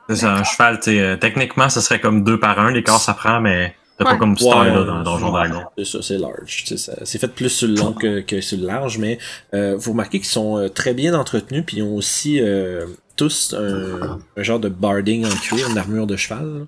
[0.08, 2.82] C'est ça, un cheval, tu sais, euh, techniquement, ce serait comme deux par un, les
[2.82, 5.02] corps ça prend, mais t'as pas comme cette Ouais, ouais, dans.
[5.04, 5.62] Donjon Dragon.
[5.78, 6.64] C'est ça, c'est large.
[7.04, 9.18] C'est fait plus sur le long que, que sur le large, mais
[9.54, 13.54] euh, vous remarquez qu'ils sont euh, très bien entretenus, puis ils ont aussi euh, tous
[13.54, 16.66] un, genre de barding en cuir, une armure de cheval.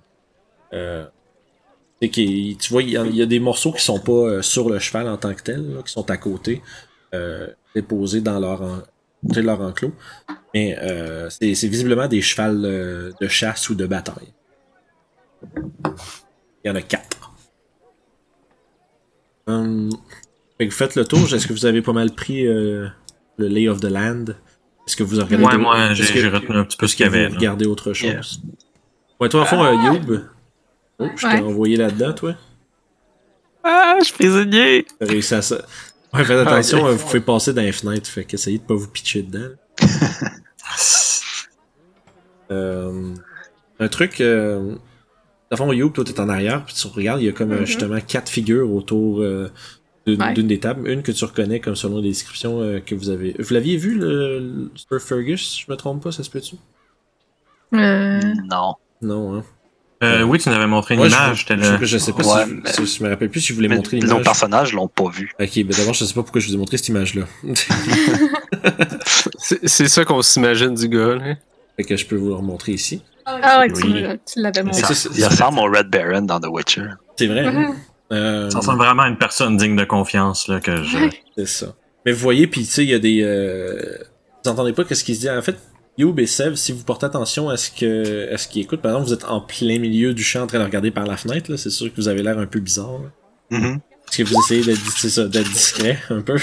[0.73, 1.07] Euh,
[2.07, 5.09] qui, tu vois, il y, a, des morceaux qui sont pas euh, sur le cheval
[5.09, 6.63] en tant que tel, qui sont à côté,
[7.15, 8.85] euh, déposés dans leur,
[9.23, 9.93] leur enclos.
[10.55, 14.33] Mais euh, c'est visiblement des chevals de chasse ou de bataille.
[16.65, 17.33] Il y en a quatre.
[19.47, 19.91] Hum,
[20.59, 21.33] fait que vous faites le tour.
[21.35, 22.93] Est-ce que vous avez pas mal pris le
[23.39, 24.27] lay of the land?
[24.89, 27.15] Est-ce que vous regardez Ouais, moi, j'ai retenu un petit peu ce qu'il y que
[27.15, 27.29] avait.
[27.29, 28.41] vous regardez autre chose?
[29.21, 30.23] Ouais, toi, en fond, euh, Youb.
[30.99, 31.41] Oh, je t'ai Ouais.
[31.43, 32.35] envoyé là-dedans, toi.
[33.63, 34.87] Ah, je suis prisonnier!
[34.99, 35.57] T'as réussi à ça.
[36.15, 38.89] Ouais, faites attention, euh, vous pouvez passer dans les fenêtres, fait qu'essayez de pas vous
[38.89, 39.51] pitcher dedans.
[42.51, 43.15] Euh,
[43.79, 44.77] un truc, euh, dans
[45.51, 47.67] le fond, Youb, toi, t'es en arrière, puis tu regardes, il y a comme Mhm.
[47.67, 49.51] justement quatre figures autour euh,
[50.17, 50.43] d'une Ouais.
[50.43, 50.89] des tables.
[50.89, 53.35] Une que tu reconnais comme selon les descriptions euh, que vous avez.
[53.39, 56.57] Vous l'aviez vu, le, le Sir Fergus, si je me trompe pas, ça se peut-tu?
[57.75, 58.75] Euh, Non.
[59.03, 59.45] Non, hein.
[60.05, 61.45] Euh, oui, tu nous avais montré une Ouais, je- image.
[61.49, 61.79] je, là.
[61.83, 63.75] je sais pas Ouais, si, mais- si- je me rappelle plus si je voulais Mais
[63.77, 64.23] montrer nos l'image.
[64.25, 65.33] personnages l'ont pas vu.
[65.41, 67.23] Ok, ben d'abord, je sais pas pourquoi je vous ai montré cette image-là.
[69.39, 71.35] C'est c'est ça qu'on s'imagine du gars, là.
[71.77, 73.03] fait que je peux vous le remontrer ici.
[73.27, 74.05] Ah ouais, tu, Oui.
[74.27, 74.81] tu l'avais montré.
[74.83, 76.87] ça, c'est- Il ressemble au Red Baron dans The Witcher.
[77.17, 77.47] C'est vrai.
[77.47, 77.75] hein?
[78.13, 80.97] Euh, Ça ressemble vraiment à une personne digne de confiance, là, que je.
[80.99, 81.11] Ouais.
[81.37, 81.75] c'est ça.
[82.07, 83.21] Mais vous voyez, puis tu sais, il y a des.
[83.23, 83.99] euh,
[84.45, 85.31] Vous entendez pas qu'est-ce qu'il se dit.
[85.31, 85.57] En fait,
[85.99, 88.93] Youb et Sev, si vous portez attention à ce que, à ce qu'ils écoutent, par
[88.93, 91.51] exemple, vous êtes en plein milieu du champ en train de regarder par la fenêtre,
[91.51, 92.99] là, c'est sûr que vous avez l'air un peu bizarre.
[93.51, 93.59] là.
[93.59, 93.81] Mhm.
[94.09, 96.39] Est-ce que vous essayez d'être, discret un peu?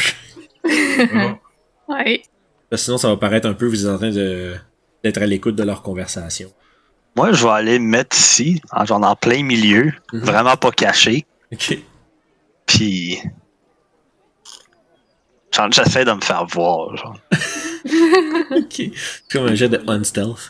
[1.88, 2.22] Ouais.
[2.70, 4.54] Parce que sinon, ça va paraître un peu, vous êtes en train de,
[5.04, 6.52] d'être à l'écoute de leur conversation.
[7.16, 10.20] Moi, je vais aller me mettre ici, en, genre en plein milieu, Mhm.
[10.22, 11.26] vraiment pas caché.
[11.56, 11.78] Ok.
[12.66, 13.20] Puis.
[15.52, 16.96] genre, J'essaie de me faire voir.
[16.98, 17.18] Genre.
[18.52, 18.82] Ok.
[19.32, 20.50] Comme un jet de unstealth.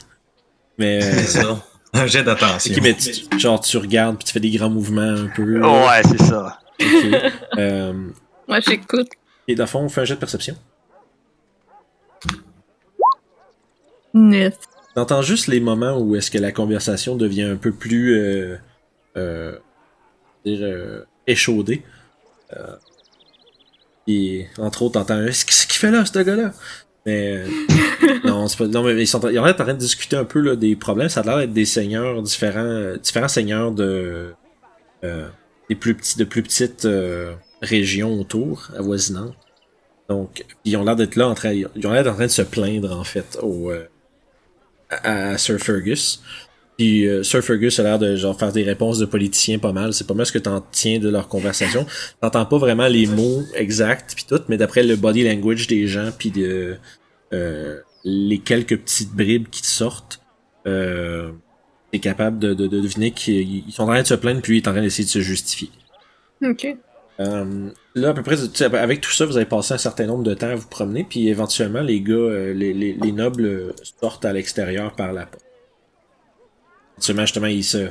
[0.77, 1.03] Mais.
[1.03, 1.63] euh, C'est ça.
[1.93, 2.73] Un jet d'attention.
[2.73, 5.43] ok, mais tu- genre, tu regardes, puis tu fais des grands mouvements un peu.
[5.43, 5.67] là.
[5.87, 6.59] Ouais, c'est ça.
[6.81, 6.87] Ok.
[7.57, 7.93] Euh,
[8.49, 9.07] Moi, j'écoute.
[9.47, 10.57] et dans le fond, on fait un jet de perception.
[14.13, 14.55] Neuf.
[14.93, 18.57] T'entends juste les moments où est-ce que la conversation devient un peu plus euh,
[19.17, 19.57] euh,
[20.45, 21.81] dire, euh, échaudée.
[22.55, 22.75] Euh,
[24.08, 26.53] et entre autres, t'entends qu'est-ce qu'il fait là, ce gars-là?
[27.05, 27.47] Mais euh,
[28.23, 28.67] non, pas.
[28.67, 30.75] Non, mais ils sont, ils ont l'air en train de discuter un peu là, des
[30.75, 31.10] problèmes.
[31.10, 34.34] Ça a l'air d'être des seigneurs différents, différents seigneurs de
[35.69, 36.88] des plus de plus petites
[37.62, 39.36] régions autour, avoisinantes.
[40.10, 42.41] Donc, ils ont l'air d'être là en train, ils ont l'air en train de se
[42.41, 43.71] plaindre en fait au
[44.89, 46.21] à Sir Fergus.
[46.77, 49.93] Puis euh, Sir Fergus a l'air de genre faire des réponses de politiciens pas mal.
[49.93, 51.85] C'est pas mal ce que t'en tiens de leur conversation.
[52.21, 56.09] T'entends pas vraiment les mots exacts puis tout, mais d'après le body language des gens
[56.17, 56.75] puis de
[57.33, 60.19] euh, les quelques petites bribes qui te sortent,
[60.67, 61.31] euh,
[61.91, 64.53] t'es capable de, de, de deviner qu'ils ils sont en train de se plaindre puis
[64.53, 65.69] lui est en train d'essayer de se justifier.
[66.43, 66.75] Ok.
[67.21, 68.35] Euh, là, à peu près,
[68.75, 71.29] avec tout ça, vous avez passé un certain nombre de temps à vous promener, puis
[71.29, 75.44] éventuellement, les gars, euh, les, les, les nobles sortent à l'extérieur par la porte.
[76.97, 77.89] Éventuellement, justement, ils se...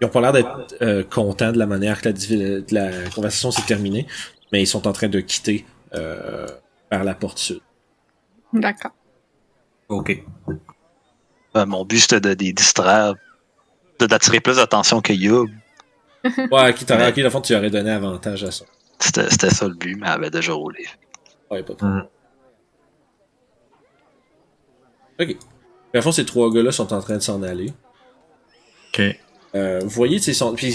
[0.00, 3.10] Ils ont pas l'air d'être euh, contents de la manière que la, divi- de la
[3.10, 4.06] conversation s'est terminée,
[4.50, 6.46] mais ils sont en train de quitter euh,
[6.88, 7.60] par la porte sud.
[8.54, 8.92] D'accord.
[9.90, 10.22] Ok.
[11.56, 13.14] Euh, mon but, c'était de les distraire,
[13.98, 15.48] de- d'attirer plus d'attention que Youb.
[16.50, 18.64] Ouais, qui t'aurait, ok, dans le fond, tu aurais donné avantage à ça.
[18.98, 20.86] C'était c'était ça le but, mais elle avait déjà roulé.
[21.50, 21.98] Ouais, pas de problème.
[21.98, 22.06] Mhm.
[25.20, 25.36] Ok.
[25.92, 27.72] Puis, à fond, ces trois gars-là sont en train de s'en aller.
[28.92, 29.02] Ok.
[29.54, 30.72] Euh, vous voyez, ils sont- puis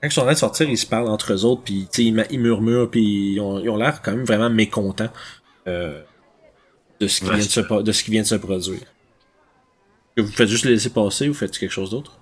[0.00, 2.02] quand ils sont en train de sortir, ils se parlent entre eux autres, puis tu
[2.02, 5.10] sais, ils, ils murmurent, puis ils ont ils ont l'air quand même vraiment mécontents
[5.66, 6.00] euh,
[7.00, 8.80] de, ce qui Ouais, vient de, se, pa- de ce qui vient de se produire.
[10.16, 12.18] Que vous faites juste les laisser passer ou faites quelque chose d'autre?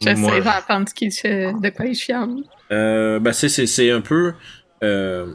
[0.00, 2.36] J'essaie Moi- d'entendre ce de quoi il chiale.
[2.70, 4.34] Euh, ben, c'est, c'est, c'est un peu
[4.84, 5.26] euh,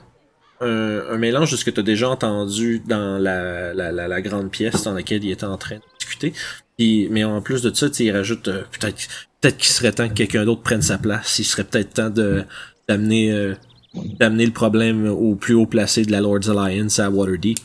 [0.60, 4.22] un, un mélange de ce que tu as déjà entendu dans la, la, la, la
[4.22, 6.34] grande pièce dans laquelle il était en train de discuter.
[6.82, 9.08] Puis, mais en plus de ça, il rajoute euh, peut-être,
[9.40, 11.38] peut-être qu'il serait temps que quelqu'un d'autre prenne sa place.
[11.38, 12.44] Il serait peut-être temps de,
[12.90, 13.54] d'amener, euh,
[13.94, 17.60] d'amener le problème au plus haut placé de la Lord's Alliance à Waterdeep.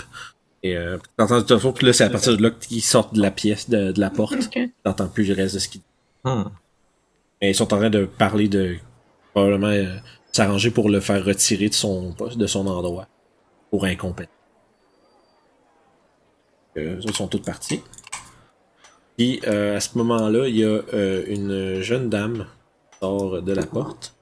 [0.62, 3.70] Et euh, t'entends, puis là, c'est à partir de là qu'ils sortent de la pièce,
[3.70, 4.34] de, de la porte.
[4.54, 4.58] Ok.
[4.84, 5.80] T'entends plus le reste de ce qu'ils
[6.22, 6.50] Hmm.
[7.40, 8.76] mais ils sont en train de parler de
[9.32, 9.96] probablement euh,
[10.30, 13.08] s'arranger pour le faire retirer de son poste, de son endroit.
[13.70, 14.30] pour incompétent.
[16.76, 17.80] Euh, eux autres sont toutes partis.
[19.16, 22.46] Puis euh, à ce moment-là, il y a euh, une jeune dame
[22.92, 24.14] qui sort de la porte.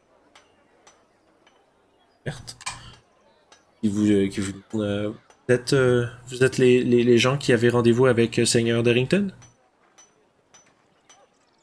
[3.82, 4.82] Qui vous, euh, qui vous, vous
[5.48, 5.74] êtes,
[6.28, 9.30] vous êtes les, les, les gens qui avaient rendez-vous avec Seigneur Darrington?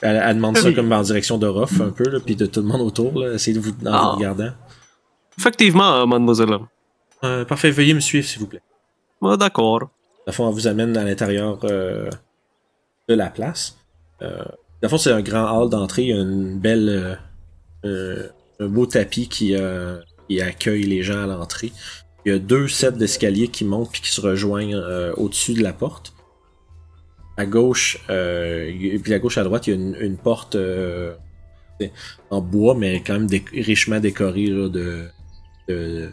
[0.02, 2.60] Elle, elle demande ça comme en direction de Ruff un peu, là, puis de tout
[2.60, 4.02] le monde autour, là, essayez de vous en Ah.
[4.10, 4.50] vous regardant.
[5.38, 6.58] Effectivement, mademoiselle.
[7.24, 8.62] Euh, parfait, veuillez me suivre s'il vous plaît.
[9.22, 9.90] Ah, D'accord.
[10.26, 12.10] Le fond, on vous amène à l'intérieur euh,
[13.08, 13.78] de la place.
[14.22, 14.44] Euh, dans
[14.82, 16.02] le fond, c'est un grand hall d'entrée.
[16.02, 16.88] Il y a une belle.
[16.88, 17.14] euh,
[17.84, 18.28] euh,
[18.60, 21.72] un beau tapis qui, euh, qui accueille les gens à l'entrée.
[22.24, 25.62] Il y a deux sets d'escaliers qui montent puis qui se rejoignent euh, au-dessus de
[25.62, 26.14] la porte.
[27.36, 30.54] À gauche, euh, et puis à gauche à droite, il y a une, une porte
[30.54, 31.14] euh,
[32.30, 35.06] en bois, mais quand même dé- richement décorée là, de,
[35.66, 36.12] de-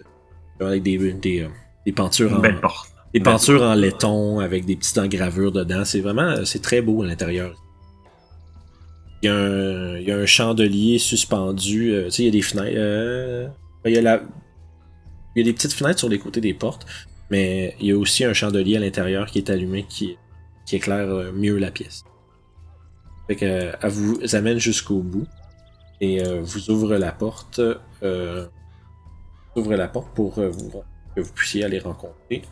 [0.59, 1.47] avec des, des,
[1.85, 2.89] des pentures Une en, belle porte.
[3.13, 5.83] Des Belle peintures en laiton avec des petites engravures dedans.
[5.85, 7.55] C'est vraiment, c'est très beau à l'intérieur.
[9.21, 11.91] Il y, a un, il y a un chandelier suspendu.
[11.91, 12.71] euh, tu sais, il y a des fenêtres.
[12.77, 13.47] euh,
[13.85, 14.21] il, y a la,
[15.35, 16.85] il y a des petites fenêtres sur les côtés des portes,
[17.29, 20.17] mais il y a aussi un chandelier à l'intérieur qui est allumé qui,
[20.65, 22.03] qui éclaire euh, mieux la pièce.
[23.27, 25.27] Fait que, euh, elle vous amène jusqu'au bout
[25.99, 27.59] et euh, vous ouvre la porte.
[28.03, 28.47] Euh,
[29.55, 30.71] ouvre la porte pour euh, vous-
[31.15, 32.43] que vous puissiez aller rencontrer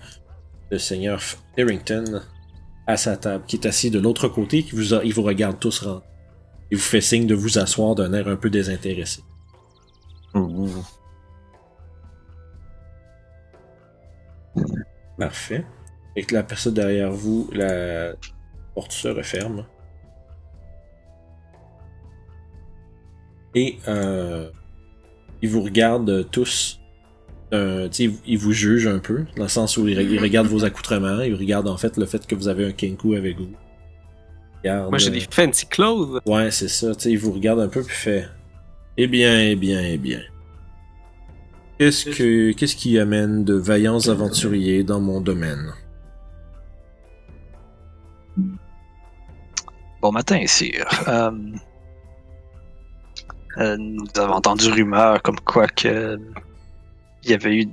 [0.69, 1.21] le seigneur
[1.57, 2.21] Harrington
[2.85, 5.79] à sa table, qui est assis de l'autre côté, qui vous, il vous regarde tous
[5.79, 6.07] rentrer.
[6.69, 9.23] Il vous fait signe de vous asseoir d'un air un peu désintéressé.
[15.17, 15.65] Parfait.
[16.15, 18.13] Et que la personne derrière vous, la
[18.75, 19.65] porte se referme.
[23.55, 24.51] Et euh,
[25.41, 26.79] ils vous regardent tous.
[27.53, 27.87] Euh,
[28.25, 31.21] ils vous jugent un peu, dans le sens où ils, re- ils regardent vos accoutrements,
[31.21, 33.47] ils regardent en fait le fait que vous avez un kenku avec vous.
[34.65, 36.21] Ils regardent, Moi, j'ai euh, des fancy clothes.
[36.25, 36.93] Ouais, c'est ça.
[36.95, 38.27] Tu sais, il vous regarde un peu puis fait.
[38.97, 40.19] Eh bien, eh bien, eh bien.
[41.79, 45.71] Qu'est-ce que qu'est-ce qui amène de vaillants aventuriers dans mon domaine
[50.01, 50.85] Bon matin, sire.
[51.07, 51.31] Euh,
[53.57, 56.19] euh, nous avons entendu rumeur comme quoi que
[57.23, 57.69] il y avait eu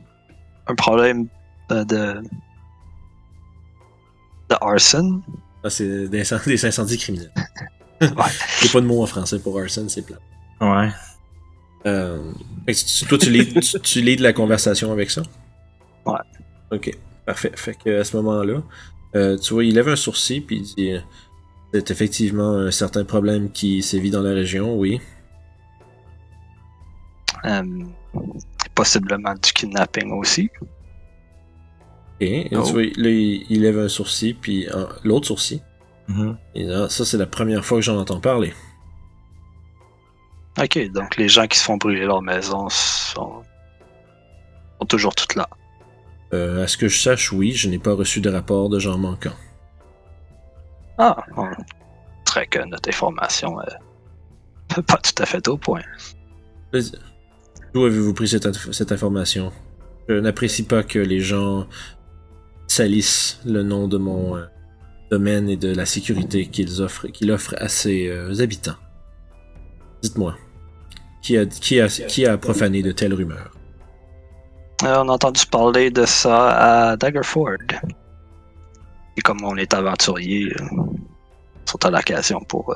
[0.66, 1.26] un problème
[1.70, 2.22] de de
[4.60, 5.20] arson.
[5.62, 7.32] Ah, c'est des, incend- des incendies criminels.
[8.00, 8.08] Ouais.
[8.62, 10.18] Il pas de mot en français pour arson, c'est plat.
[10.60, 10.90] Ouais.
[11.86, 12.32] Euh,
[13.08, 15.22] toi, tu lis, tu, tu lis de la conversation avec ça?
[16.04, 16.18] Ouais.
[16.72, 16.90] Ok,
[17.24, 17.52] parfait.
[17.54, 18.62] Fait que à ce moment-là,
[19.14, 21.00] euh, tu vois, il lève un sourcil puis il dit euh,
[21.72, 25.00] C'est effectivement un certain problème qui sévit dans la région, oui.
[27.44, 27.62] Euh,
[28.74, 30.50] possiblement du kidnapping aussi.
[32.20, 32.62] Ok, et Oh.
[32.62, 35.60] tu vois, là, il, il lève un sourcil, puis euh, l'autre sourcil.
[36.08, 36.36] Mhm.
[36.54, 38.52] Et là, ça, c'est la première fois que j'en entends parler.
[40.60, 43.42] Ok, donc les gens qui se font brûler leur maison sont,
[44.78, 45.48] sont toujours toutes là.
[46.32, 48.96] Euh, à ce que je sache, oui, je n'ai pas reçu de rapport de gens
[48.98, 49.34] manquants.
[50.98, 51.48] Ah, on
[52.26, 55.82] dirait que notre information est pas tout à fait au point.
[56.72, 56.92] Vas-y.
[57.74, 59.52] D'où avez-vous pris cette, inf- cette information?
[60.08, 61.66] Je n'apprécie pas que les gens
[62.68, 64.44] salissent le nom de mon euh,
[65.10, 68.76] domaine et de la sécurité qu'il offre à ses euh, habitants.
[70.02, 70.36] Dites-moi,
[71.20, 73.50] qui a, profané de telles rumeurs?
[74.84, 77.56] Euh, on a entendu parler de ça à Daggerford.
[79.16, 80.56] Et comme on est aventurier, ils
[81.64, 82.74] sont à l'occasion pour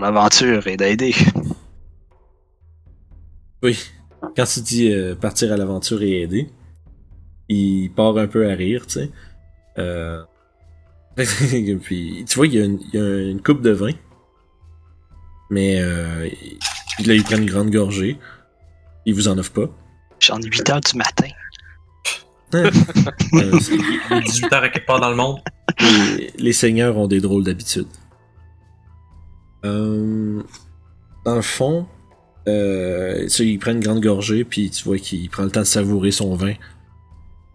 [0.00, 1.14] l'aventure et d'aider.
[3.66, 3.76] Oui.
[4.36, 6.48] Quand tu dis euh, partir à l'aventure et aider,
[7.48, 9.10] il part un peu à rire, tu sais.
[9.78, 10.22] Euh...
[11.82, 13.90] Puis, tu vois, il y a une, il y a une coupe de vin.
[15.50, 16.28] Mais euh,
[17.00, 18.18] il- là, il prend une grande gorgée.
[19.04, 19.68] Il vous en offre pas.
[20.20, 21.26] J'en ai 8 heures du matin.
[22.54, 22.70] Euh,
[23.32, 23.40] Il
[24.12, 25.40] est 18 heures à quelque part dans le monde.
[25.80, 27.88] les, les seigneurs ont des drôles d'habitudes.
[29.64, 30.40] Euh,
[31.24, 31.86] dans le fond,
[32.48, 35.60] euh, tu sais, il prend une grande gorgée, puis tu vois qu'il prend le temps
[35.60, 36.54] de savourer son vin.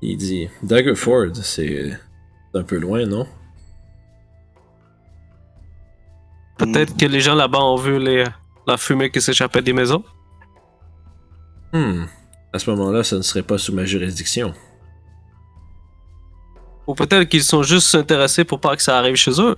[0.01, 1.91] Il dit Daggerford, c'est
[2.51, 3.27] c'est un peu loin, non?
[6.57, 8.25] Peut-être que les gens là-bas ont vu les,
[8.67, 10.03] la fumée qui s'échappait des maisons.
[11.73, 12.05] Hmm.
[12.53, 14.53] À ce moment-là, ça ne serait pas sous ma juridiction.
[16.85, 19.55] Ou peut-être qu'ils sont juste intéressés pour pas que ça arrive chez eux.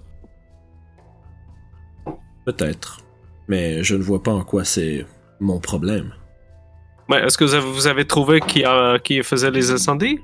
[2.46, 3.00] Peut-être.
[3.48, 5.06] Mais je ne vois pas en quoi c'est
[5.44, 6.14] mon problème.
[7.10, 10.20] Mais est-ce que vous avez, vous avez trouvé qui, a- qui faisait les incendies?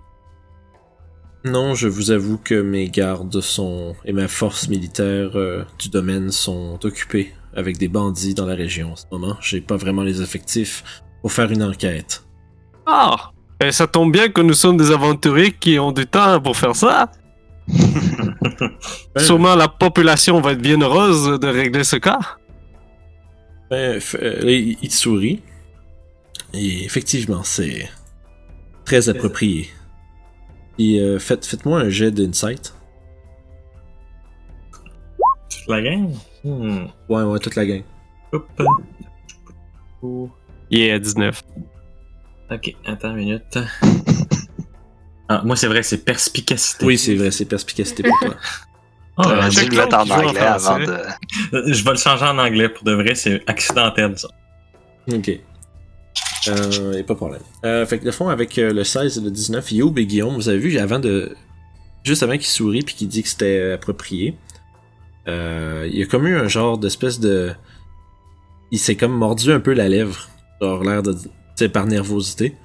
[1.45, 6.31] Non, je vous avoue que mes gardes sont et ma force militaire euh, du domaine
[6.31, 9.35] sont occupés avec des bandits dans la région en ce moment.
[9.41, 10.83] J'ai pas vraiment les effectifs
[11.21, 12.23] pour faire une enquête.
[12.85, 13.31] Ah
[13.63, 16.75] Et ça tombe bien que nous sommes des aventuriers qui ont du temps pour faire
[16.75, 17.09] ça.
[19.17, 22.19] Sûrement la population va être bien heureuse de régler ce cas.
[23.69, 25.41] Ben, euh, là, il, il sourit.
[26.53, 27.89] Et effectivement, c'est
[28.85, 29.69] très approprié.
[30.79, 32.73] Et euh, faites, faites-moi un jet d'insight.
[35.49, 36.09] Toute la gang?
[36.43, 36.85] Hmm.
[37.09, 37.83] Ouais, ouais, toute la gang.
[38.31, 38.47] Hop.
[40.71, 41.43] Yeah, 19.
[42.51, 43.59] Ok, attends une minute.
[45.27, 46.85] Ah, moi, c'est vrai, c'est perspicacité.
[46.85, 48.35] Oui, c'est vrai, c'est perspicacité pour toi.
[49.21, 50.97] Ah, euh, le mettre en anglais avant de.
[51.51, 54.29] je vais le changer en anglais pour de vrai, c'est accidentel ça.
[55.11, 55.29] Ok.
[56.47, 57.41] Euh, a pas de problème.
[57.65, 60.35] Euh, fait que le fond, avec euh, le 16 et le 19, Youb et Guillaume,
[60.35, 61.35] vous avez vu, avant de.
[62.03, 64.37] Juste avant qu'il sourit puis qu'il dit que c'était approprié,
[65.27, 67.51] euh, il y a comme eu un genre d'espèce de.
[68.71, 70.29] Il s'est comme mordu un peu la lèvre.
[70.61, 71.13] Genre l'air de.
[71.13, 71.19] Tu
[71.55, 72.55] sais, par nervosité.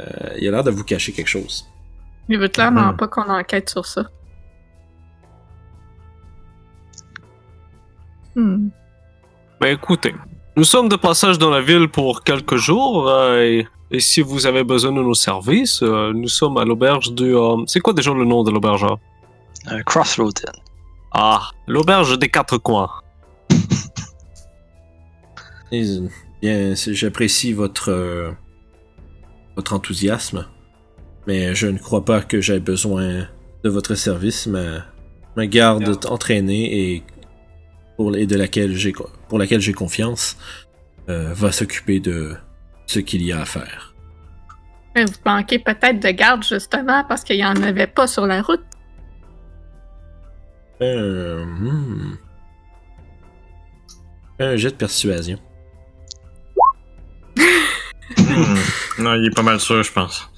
[0.00, 0.04] Euh,
[0.40, 1.66] il a l'air de vous cacher quelque chose.
[2.28, 2.96] Il veut clairement Mhm.
[2.96, 4.08] pas qu'on enquête sur ça.
[8.38, 8.68] Hmm.
[9.60, 10.14] Mais écoutez,
[10.56, 14.46] nous sommes de passage dans la ville pour quelques jours euh, et, et si vous
[14.46, 17.34] avez besoin de nos services, euh, nous sommes à l'auberge du.
[17.34, 18.96] euh, c'est quoi déjà le nom de l'auberge hein?
[19.66, 20.62] Un Crossroad Inn.
[21.12, 22.88] Ah, l'auberge des quatre coins.
[26.40, 27.90] Bien, j'apprécie votre.
[27.90, 28.30] euh,
[29.56, 30.46] votre enthousiasme.
[31.26, 33.26] Mais je ne crois pas que j'ai besoin
[33.64, 34.46] de votre service.
[34.46, 34.84] Ma,
[35.36, 37.02] ma garde entraînée et,
[37.98, 38.94] pour, et de laquelle j'ai,
[39.28, 40.38] pour laquelle j'ai confiance
[41.08, 42.36] euh, va s'occuper de
[42.86, 43.94] ce qu'il y a à faire.
[44.94, 48.40] Mais Vous manquez peut-être de garde justement parce qu'il y en avait pas sur la
[48.40, 48.62] route.
[50.80, 52.16] Euh, hmm.
[54.38, 55.40] Un jet de persuasion.
[58.16, 58.54] Hmm.
[59.00, 60.30] Non, il est pas mal sûr, je pense.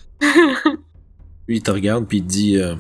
[1.47, 2.75] Lui, il te regarde puis il te dit euh,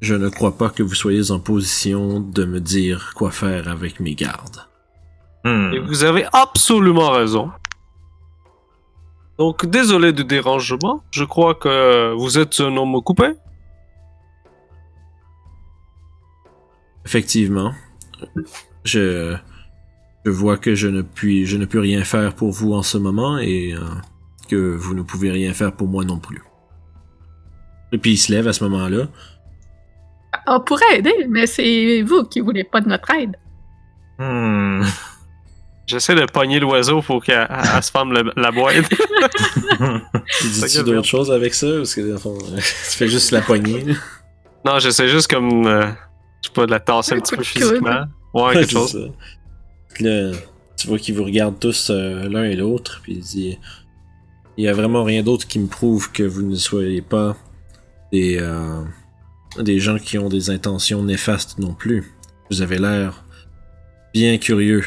[0.00, 4.00] Je ne crois pas que vous soyez en position de me dire quoi faire avec
[4.00, 4.66] mes gardes.
[5.44, 5.72] Hmm.
[5.72, 7.50] Et vous avez absolument raison.
[9.38, 11.02] Donc, désolé du dérangement.
[11.10, 13.32] Je crois que vous êtes un homme coupé.
[17.04, 17.72] Effectivement,
[18.84, 19.36] je,
[20.24, 22.98] je vois que je ne, puis, je ne peux rien faire pour vous en ce
[22.98, 23.80] moment et euh,
[24.48, 26.42] que vous ne pouvez rien faire pour moi non plus.
[27.92, 29.06] Et puis il se lève à ce moment-là.
[30.46, 33.36] On pourrait aider, mais c'est vous qui voulez pas de notre aide.
[34.18, 34.82] Hmm.
[35.86, 38.74] J'essaie de pogner l'oiseau pour qu'elle elle se ferme la, la boîte.
[40.40, 41.66] Tu Ça dis-tu d'autres choses avec ça?
[41.76, 43.84] Parce que dans le fond, tu fais juste la poignée.
[43.84, 43.94] là?
[44.64, 45.66] non, j'essaie juste comme.
[45.66, 45.86] euh,
[46.42, 48.04] je sais pas, de la tasser un, Un petit peu physiquement.
[48.34, 48.92] Ouais, quelque C'est chose.
[48.92, 50.04] ça.
[50.04, 50.32] Là,
[50.76, 53.58] tu vois qu'ils vous regardent tous euh, l'un et l'autre, puis il dit
[54.56, 57.36] Il y a vraiment rien d'autre qui me prouve que vous ne soyez pas
[58.12, 58.82] des, euh,
[59.62, 62.12] des gens qui ont des intentions néfastes non plus.
[62.50, 63.24] Vous avez l'air
[64.14, 64.84] bien curieux.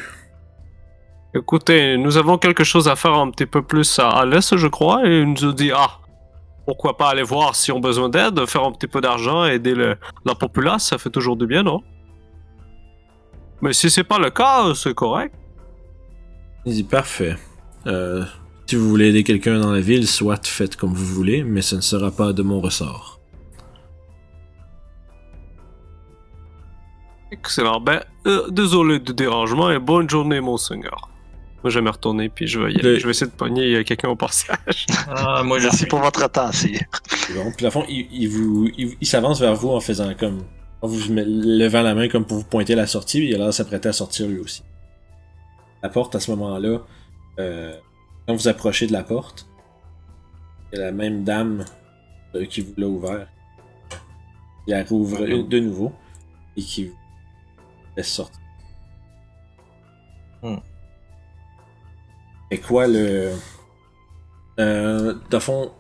[1.36, 4.68] Écoutez, nous avons quelque chose à faire un petit peu plus à, à l'est, je
[4.68, 6.00] crois, et il nous a dit ah,
[6.66, 9.76] pourquoi pas aller voir si on a besoin d'aide, faire un petit peu d'argent, aider
[9.76, 11.82] le- la populace, ça fait toujours du bien, non?
[13.62, 15.36] Mais si c'est pas le cas, c'est correct.
[16.66, 17.36] Il dit Parfait.
[17.88, 18.24] Euh,
[18.66, 21.76] si vous voulez aider quelqu'un dans la ville, soit faites comme vous voulez, mais ce
[21.76, 23.19] ne sera pas de mon ressort.
[27.32, 27.80] Excellent.
[27.80, 31.10] Ben, euh, désolé du dérangement et bonne journée, monseigneur.
[31.64, 32.94] Moi, je vais me retourner, puis je vais, y aller.
[32.94, 34.86] Le- Je vais essayer de pogner euh, quelqu'un au passage.
[35.10, 36.28] Ah, moi, Merci pour votre.
[36.54, 36.72] C'est
[37.36, 40.44] Bon, puis à fond, il, il vous, il, il s'avance vers vous en faisant comme,
[40.82, 43.48] en vous levant la main comme pour vous pointer la sortie, puis il a l'air
[43.48, 44.64] de s'apprêter à sortir lui aussi.
[45.84, 46.80] La porte à ce moment-là,
[47.40, 47.76] euh,
[48.28, 49.46] quand vous approchez de la porte,
[50.72, 51.66] il y a la même dame
[52.36, 53.28] euh, qui vous l'a ouvert.
[54.68, 55.92] Il la rouvre une- de nouveau
[56.56, 56.96] et qui vous
[57.96, 58.40] laisse sortir.
[60.42, 60.58] Hmm.
[62.52, 63.34] Et quoi le.
[64.60, 65.72] Euh, de fond,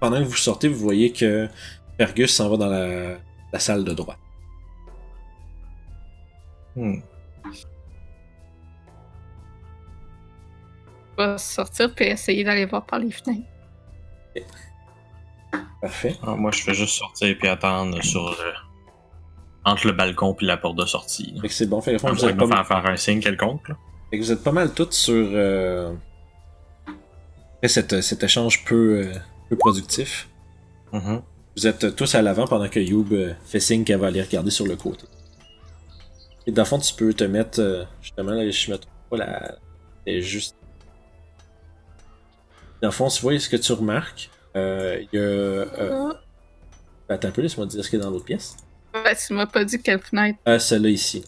[0.00, 1.48] pendant que vous sortez, vous voyez que
[1.96, 3.18] Fergus s'en va dans la,
[3.52, 4.16] la salle de droit.
[6.76, 7.00] Hmm.
[11.16, 13.48] On va sortir puis essayer d'aller voir par les fenêtres.
[15.80, 16.16] Parfait.
[16.22, 18.52] Ah, moi, je fais juste sortir puis attendre sur euh,
[19.70, 21.32] entre le balcon puis la porte de sortie.
[21.34, 21.42] là.
[21.42, 21.80] Fait que c'est bon.
[21.80, 23.68] Fait que, vous, êtes pas, faire faire un signe quelconque.
[23.68, 23.76] là.
[24.10, 25.14] fait que vous êtes pas mal toutes sur.
[25.32, 25.92] euh,
[27.56, 29.12] Après cet, cet échange peu, euh,
[29.48, 30.28] peu productif,
[30.92, 31.20] Mhm.
[31.56, 34.50] vous êtes tous à l'avant pendant que Youb euh, fait signe qu'elle va aller regarder
[34.50, 35.04] sur le côté.
[36.46, 38.78] Et dans le fond, tu peux te mettre, euh, justement, là, je me
[39.10, 39.56] pas, la...
[40.06, 40.56] c'est juste...
[42.80, 44.30] Dans le fond, tu vois ce que tu remarques.
[44.56, 45.24] Euh, Il y a...
[45.26, 46.12] euh,
[47.10, 48.56] Attends un peu, laisse-moi te dire ce qu'il y a dans l'autre pièce.
[48.94, 50.38] Ouais, tu m'as pas dit quelle fenêtre.
[50.44, 51.24] Ah, celle-là ici.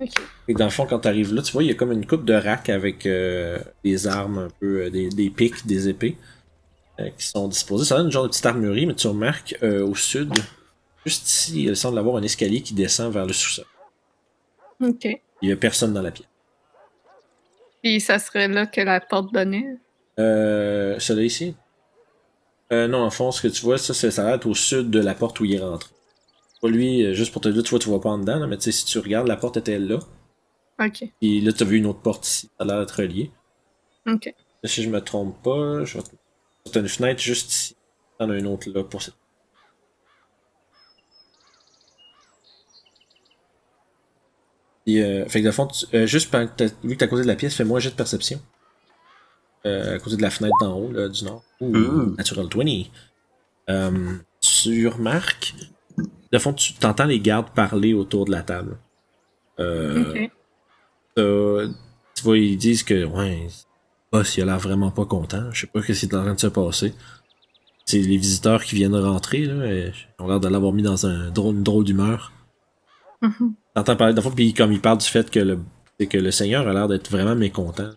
[0.00, 0.12] Ok.
[0.48, 2.06] Et dans le fond, quand tu arrives là, tu vois, il y a comme une
[2.06, 6.16] coupe de rack avec euh, des armes un peu, euh, des, des pics, des épées
[7.00, 7.84] euh, qui sont disposées.
[7.86, 10.32] Ça donne une genre de petite armurerie, mais tu remarques euh, au sud,
[11.04, 13.64] juste ici, il semble avoir un escalier qui descend vers le sous-sol.
[14.80, 15.06] Ok.
[15.42, 16.28] Il y a personne dans la pièce.
[17.82, 19.76] Puis ça serait là que la porte donnait?
[20.18, 21.54] Euh, celui-là ici?
[22.72, 24.98] Euh, non, en fond, ce que tu vois, ça, ça va être au sud de
[24.98, 25.90] la porte où il est rentré.
[26.62, 28.46] Pas lui, euh, juste pour te dire, tu vois, tu vois pas en dedans, là,
[28.46, 29.98] mais tu sais, si tu regardes, la porte était là.
[30.80, 31.04] Ok.
[31.20, 32.46] Puis là, tu as vu une autre porte ici.
[32.58, 33.30] Ça a l'air d'être relié.
[34.06, 34.26] Ok.
[34.26, 36.04] Là, si je me trompe pas, je vais...
[36.72, 37.76] T'as une fenêtre juste ici.
[38.18, 39.14] T'en as une autre là pour cette.
[44.84, 47.04] Puis, euh, fait que de fond, tu- euh, juste pendant que t'as- vu que t'es
[47.04, 48.40] à côté de la pièce, fais-moi un jet de perception.
[49.64, 51.42] Euh, à côté de la fenêtre d'en haut, là, du nord.
[51.60, 52.14] Ouh, Ouh.
[52.16, 52.84] Natural 20.
[53.68, 55.54] Euh, tu remarques.
[56.32, 58.78] De fond, tu t'entends les gardes parler autour de la table.
[59.60, 60.26] Euh,
[61.18, 61.68] euh,
[62.14, 63.46] tu vois, ils disent que, ouais,
[64.12, 65.50] boss, il a l'air vraiment pas content.
[65.52, 66.94] Je sais pas ce qui est en train de se passer.
[67.84, 71.06] C'est les visiteurs qui viennent rentrer, là, et ils ont l'air de l'avoir mis dans
[71.06, 72.32] un drôle, une drôle d'humeur.
[73.22, 73.54] Mhm.
[73.74, 75.58] T'entends parler de fois, puis comme il parle du fait que le,
[75.98, 77.90] c'est que le Seigneur a l'air d'être vraiment mécontent.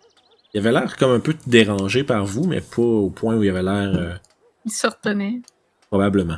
[0.54, 3.50] Il avait l'air comme un peu dérangé par vous, mais pas au point où il
[3.50, 4.14] avait l'air euh,
[4.66, 5.42] Il se retenait.
[5.90, 6.38] probablement.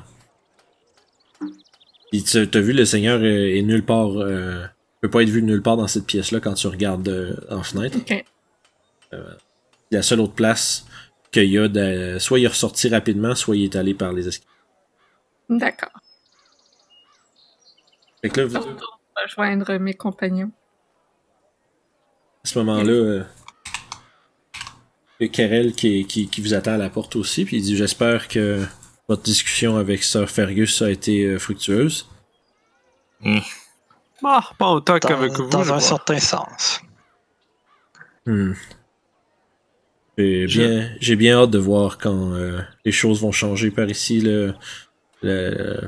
[2.12, 4.66] Puis tu as vu, le Seigneur est, est nulle part, euh,
[5.02, 7.98] peut pas être vu nulle part dans cette pièce-là quand tu regardes euh, en fenêtre.
[7.98, 8.26] Ok.
[9.92, 10.86] La seule autre place
[11.32, 14.28] qu'il y a, de, soit il est ressorti rapidement, soit il est allé par les
[14.28, 14.48] escaliers.
[15.50, 15.92] D'accord.
[18.22, 20.52] Fait que là, vous- Je vais rejoindre mes compagnons.
[22.44, 23.24] à ce moment-là, euh,
[25.20, 27.64] il y a Karel qui, qui, qui vous attend à la porte aussi, puis il
[27.64, 28.64] dit J'espère que
[29.12, 32.08] votre discussion avec Sir Fergus a été euh, fructueuse.
[34.24, 35.50] Ah, pas autant Dans, qu'avec vous.
[35.50, 35.80] dans un vois.
[35.82, 36.80] certain sens.
[38.26, 38.54] Hmm.
[40.18, 44.22] J'ai bien, j'ai bien hâte de voir quand euh, les choses vont changer par ici.
[44.22, 44.54] Le,
[45.24, 45.88] le-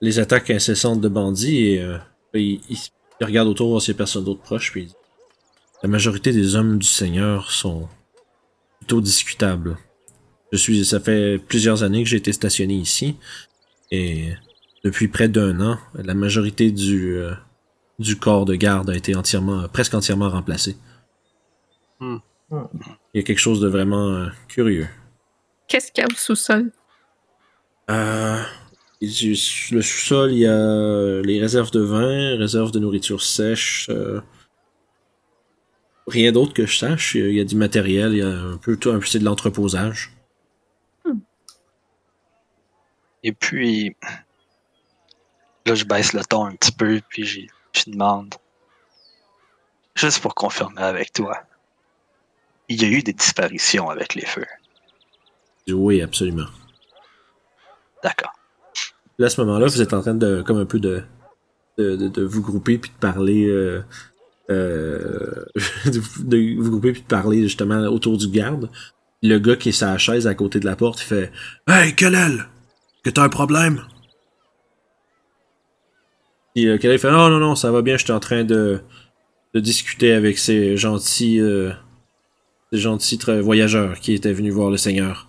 [0.00, 1.98] les attaques incessantes de bandits et euh,
[2.34, 2.78] il, il-
[3.20, 4.94] il regarde autour voir s'il y a personne d'autre proche puis il dit,
[5.82, 7.88] la majorité des hommes du Seigneur sont
[8.80, 9.76] plutôt discutables.
[10.56, 13.16] Je suis, ça fait plusieurs années que j'ai été stationné ici
[13.90, 14.32] et
[14.84, 17.32] depuis près d'un an, la majorité du euh,
[17.98, 20.76] du corps de garde a été entièrement, presque entièrement remplacé.
[22.00, 22.18] Hmm.
[22.50, 22.58] Il
[23.14, 24.88] y a quelque chose de vraiment euh, curieux.
[25.68, 26.70] Qu'est-ce qu'il y a au sous-sol?
[27.90, 28.42] Euh,
[29.00, 33.88] le sous-sol, il y a les réserves de vin, réserves de nourriture sèche.
[33.90, 34.20] euh,
[36.06, 37.14] rien d'autre que je sache.
[37.14, 40.15] Il y a du matériel, il y a un peu tout, c'est de l'entreposage.
[43.26, 43.96] Et puis,
[45.66, 48.36] là, je baisse le ton un petit peu, puis je demande,
[49.96, 51.42] juste pour confirmer avec toi,
[52.68, 54.46] il y a eu des disparitions avec les feux.
[55.68, 56.46] Oui, absolument.
[58.04, 58.32] D'accord.
[59.18, 61.02] Là, à ce moment-là, vous êtes en train de, comme un peu de,
[61.78, 63.82] de, de, de vous grouper puis de parler, euh,
[64.50, 65.44] euh,
[65.86, 68.70] de, vous- grouper puis de parler justement autour du garde.
[69.20, 71.32] Le gars qui est sur la chaise à côté de la porte, il fait
[71.66, 72.46] Hey, Kalel!
[73.06, 73.86] Que t'as un problème?
[76.56, 78.80] Puis euh, Kalel fait Non, non, non, ça va bien, j'étais en train de,
[79.54, 81.70] de discuter avec ces gentils, euh,
[82.72, 85.28] ces gentils voyageurs qui étaient venus voir le Seigneur.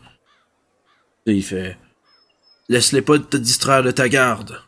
[1.28, 1.78] Il fait
[2.68, 4.60] Laisse-les pas te distraire de ta garde.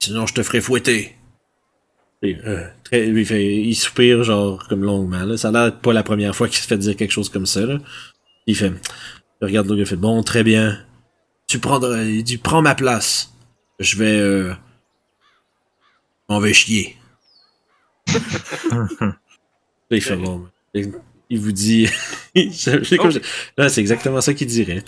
[0.00, 1.16] Sinon, je te ferai fouetter.
[2.22, 5.22] Et, euh, il, fait, il soupire, genre, comme longuement.
[5.22, 5.36] Là.
[5.36, 7.60] Ça a l'air pas la première fois qu'il se fait dire quelque chose comme ça.
[8.48, 8.72] Il fait.
[9.40, 10.84] Regarde il fait Bon, très bien.
[11.50, 12.02] Tu prendras.
[12.04, 13.32] Il dit Prends ma place.
[13.80, 14.18] Je vais.
[14.20, 14.52] Euh,
[16.28, 16.96] m'en vais chier.
[18.70, 18.86] Là,
[19.90, 20.46] il fait Bon.
[20.74, 20.92] Il,
[21.28, 21.86] il vous dit.
[22.36, 23.18] je- je- comme je-
[23.58, 24.82] là, c'est exactement ça qu'il dirait.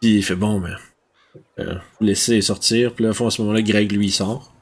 [0.00, 0.70] Puis il fait bon, mais.
[1.58, 2.94] Euh, vous laissez sortir.
[2.94, 4.52] Puis là, à fond, à ce moment-là, Greg, lui, il sort.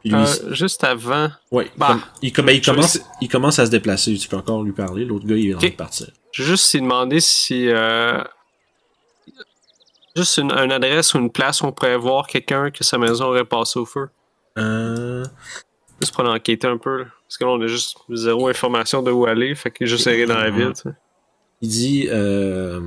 [0.00, 2.46] Puis lui, il- Euh, juste avant, ouais, bah, comme- il, comme-
[2.76, 4.14] commence, essayer- il commence à se déplacer.
[4.18, 5.06] Tu peux encore lui parler.
[5.06, 6.08] L'autre gars, il est en train de partir.
[6.32, 7.68] je vais juste s'y demander si.
[7.68, 8.22] euh,
[10.16, 13.26] juste une, une adresse ou une place où on pourrait voir quelqu'un que sa maison
[13.26, 14.08] aurait passé au feu.
[14.58, 15.24] Euh,
[16.00, 16.98] Juste pour enquêter un peu.
[16.98, 17.04] là.
[17.28, 19.54] Parce que là, on a juste zéro information de où aller.
[19.54, 20.72] Fait que juste errer dans la ville.
[21.60, 22.80] Il dit, euh,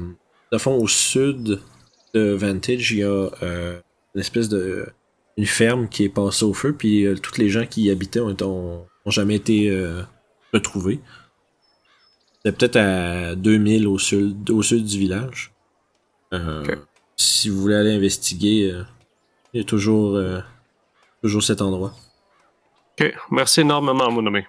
[0.52, 1.62] de fond, au sud
[2.14, 3.80] de Vantage, il y a euh,
[4.14, 4.86] une espèce de.
[5.38, 8.20] une ferme qui est passée au feu, puis euh, tous les gens qui y habitaient
[8.20, 10.02] ont, ont- ont jamais été euh,
[10.54, 11.00] retrouvés.
[12.44, 15.54] C'est peut-être à 2000 au sud, au sud du village.
[17.16, 18.84] Si vous voulez aller investiguer, euh,
[19.54, 20.40] il y a toujours, euh,
[21.22, 21.94] toujours cet endroit.
[23.00, 24.42] Ok, merci énormément, mon ami.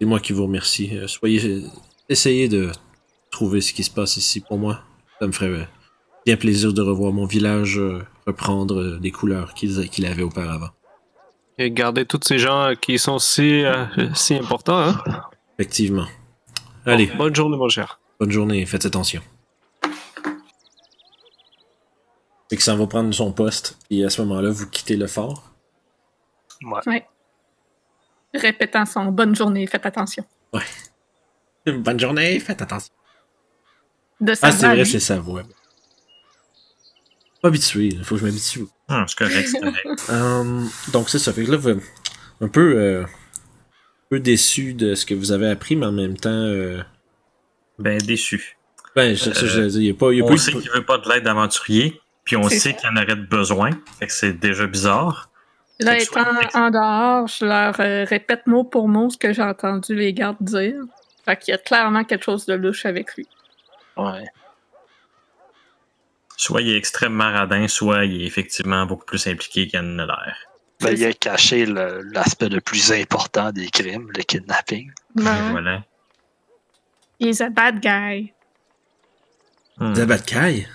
[0.00, 0.96] C'est moi qui vous remercie.
[0.96, 1.64] Euh, soyez,
[2.08, 2.72] essayez de
[3.30, 4.80] trouver ce qui se passe ici pour moi.
[5.20, 5.68] Ça me ferait
[6.26, 7.80] bien plaisir de revoir mon village
[8.26, 10.70] reprendre des couleurs qu'il avait auparavant.
[11.58, 14.78] Et garder tous ces gens qui sont si, euh, si importants.
[14.78, 15.02] Hein?
[15.58, 16.06] Effectivement.
[16.86, 18.00] Allez, Bon, bonne journée, mon cher.
[18.18, 19.22] bonne journée, faites attention.
[22.52, 25.50] Et que ça va prendre son poste, et à ce moment-là, vous quittez le fort.
[26.86, 27.04] Ouais.
[28.34, 30.24] Répétant son bonne journée, faites attention.
[31.66, 32.92] Bonne journée, faites attention.
[34.20, 35.42] De sa Ah, c'est vrai, c'est sa voix.
[37.40, 38.66] Pas habitué, il faut que je m'habitue.
[38.88, 40.02] Hum, c'est correct, c'est correct.
[40.10, 41.32] Euh, donc c'est ça.
[41.32, 41.80] Fait que là, vous-
[42.40, 46.16] un peu, euh, un peu déçu de ce que vous avez appris, mais en même
[46.16, 46.82] temps, euh,
[47.78, 48.58] Ben, déçu.
[48.94, 49.80] ben, c'est ça je veux dire.
[49.80, 50.98] Il y a pas, il y a On pas eu sait de- qu'il veut pas
[50.98, 53.70] de l'aide d'aventurier, puis on sait qu'il en aurait de besoin.
[53.98, 55.30] Fait que c'est déjà bizarre.
[55.80, 59.94] Là, étant en dehors, je leur euh, répète mot pour mot ce que j'ai entendu
[59.94, 60.80] les gardes dire.
[61.24, 63.26] Fait qu'il y a clairement quelque chose de louche avec lui.
[63.96, 64.24] Ouais.
[66.36, 70.36] Soit il est extrêmement radin, soit il est effectivement beaucoup plus impliqué qu'il a l'air.
[70.80, 74.90] Ben, il a caché l'aspect le plus important des crimes, le kidnapping.
[75.14, 75.84] Ben, Voilà.
[77.20, 78.32] He's a bad guy.
[79.78, 79.94] Hum.
[79.94, 80.66] Zabat Kai.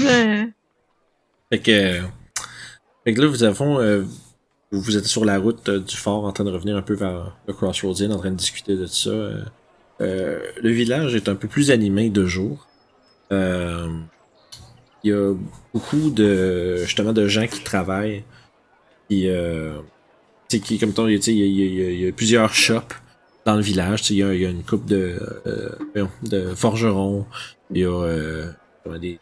[0.00, 0.52] Ouais.
[1.52, 2.00] Fait que,
[3.04, 4.04] fait que là, vous avez, euh,
[4.72, 7.36] vous, êtes sur la route euh, du fort en train de revenir un peu vers
[7.46, 9.10] le Crossroads Inn, en train de discuter de ça.
[9.10, 10.40] euh.
[10.60, 12.66] Le village est un peu plus animé de jour.
[13.30, 15.34] Il y a
[15.72, 18.24] beaucoup de justement de gens qui travaillent.
[19.08, 22.94] Qui, qui comme ton, il y, y y a plusieurs shops
[23.44, 24.10] dans le village.
[24.10, 27.24] Il y, y a une coupe de, euh, de forgerons.
[27.70, 28.52] Il y a euh,
[29.00, 29.18] des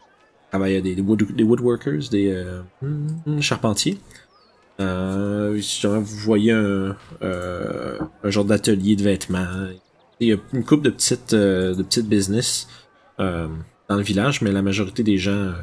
[0.55, 2.61] travaillent des, des, wood- des woodworkers, des euh,
[3.41, 3.97] charpentiers.
[4.79, 9.47] Euh, vous voyez un, euh, un genre d'atelier de vêtements.
[10.19, 12.67] Il y a une couple de petites, euh, de petites business
[13.17, 15.53] dans le village, mais la majorité des gens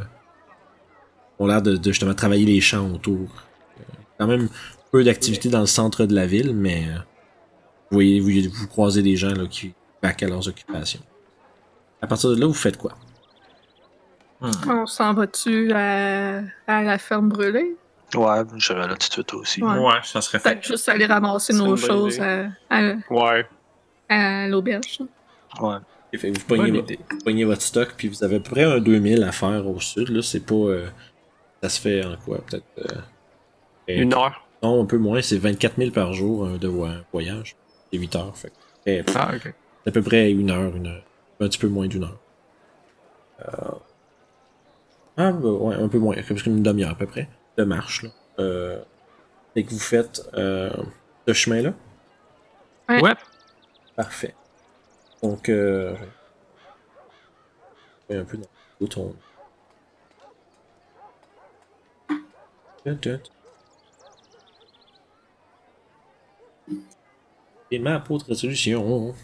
[1.38, 3.28] ont l'air de, justement travailler les champs autour.
[4.18, 4.48] Quand même
[4.90, 6.84] peu d'activité dans le centre de la ville, mais
[7.90, 9.72] vous voyez, vous, vous croisez des gens là, qui
[10.02, 11.00] back à leurs occupations.
[12.00, 12.96] À partir de là, vous faites quoi?
[14.42, 14.50] Hum.
[14.66, 17.76] On s'en va-tu à, à la ferme brûlée?
[18.14, 19.62] Ouais, j'irai là tout de suite aussi.
[19.62, 19.78] Ouais.
[19.78, 20.50] Ouais, ça serait fait.
[20.50, 23.46] Peut-être juste aller ramasser nos choses à, à, Ouais,
[24.08, 24.98] à l'auberge.
[25.60, 25.76] Ouais.
[26.12, 26.44] Et fait vous
[27.24, 30.08] pognez, votre stock, puis vous avez à peu près un 2000 à faire au sud.
[30.10, 30.54] Là, c'est pas.
[30.54, 30.86] euh,
[31.62, 32.64] ça se fait en quoi Peut-être.
[32.78, 32.98] euh,
[33.88, 34.46] Une heure.
[34.62, 37.56] Non, un peu moins, c'est 24 000 par jour euh, de vo- voyage.
[37.90, 38.36] C'est 8 heures.
[38.36, 38.54] Fait que,
[38.86, 39.54] eh, pff, Ah, ok.
[39.84, 41.04] c'est à peu près une heure, une heure.
[41.40, 42.18] Un petit peu moins d'une heure.
[45.22, 48.02] Euh, Ah, bah, ouais, un peu moins, comme une demi-heure à peu près de marche.
[48.02, 48.10] Là.
[48.38, 48.82] Euh...
[49.54, 50.70] Fait que vous faites euh,
[51.28, 51.74] ce chemin-là.
[52.88, 53.02] Ouais.
[53.02, 53.14] Ouais.
[53.96, 54.34] Parfait.
[55.22, 55.94] Donc, euh...
[58.08, 59.14] je vais un peu dans le bouton.
[67.70, 69.14] Et ma de résolution.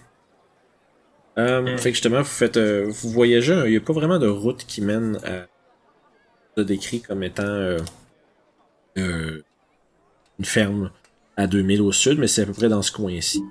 [1.39, 4.29] Euh, Fait que justement, vous faites, euh, vous voyagez, il n'y a pas vraiment de
[4.29, 5.47] route qui mène à
[6.65, 7.79] décrit comme étant euh,
[8.99, 9.43] euh,
[10.39, 10.91] une ferme
[11.37, 13.43] à 2000 au sud, mais c'est à peu près dans ce coin-ci.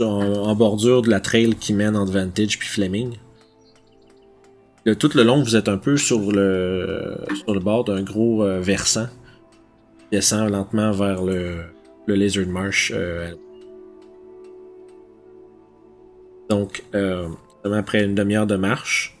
[0.00, 3.16] En, en bordure de la trail qui mène entre Vantage puis Fleming.
[4.84, 8.42] Le- tout le long, vous êtes un peu sur le, sur le bord d'un gros
[8.42, 9.06] euh, versant
[9.98, 11.62] qui descend lentement vers le,
[12.06, 12.92] le Lizard Marsh.
[16.50, 16.82] donc,
[17.64, 19.13] après une demi-heure de marche,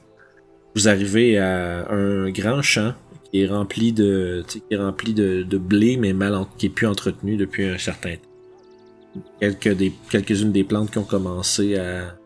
[0.74, 2.94] vous arrivez à un grand champ
[3.30, 7.36] qui est rempli de, qui est rempli de, blé, mais mal qui est plus entretenu
[7.36, 9.20] depuis un certain temps.
[9.40, 12.16] Quelques des, quelques-unes des plantes qui ont commencé à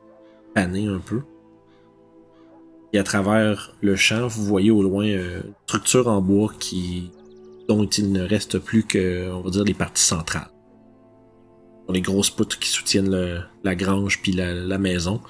[0.55, 1.21] paner un peu.
[2.95, 7.11] Et à travers le champ, vous voyez au loin euh, une structure en bois qui,
[7.69, 10.49] dont il ne reste plus que, on va dire, les parties centrales.
[11.91, 15.23] Les grosses poutres qui soutiennent la grange puis la maison.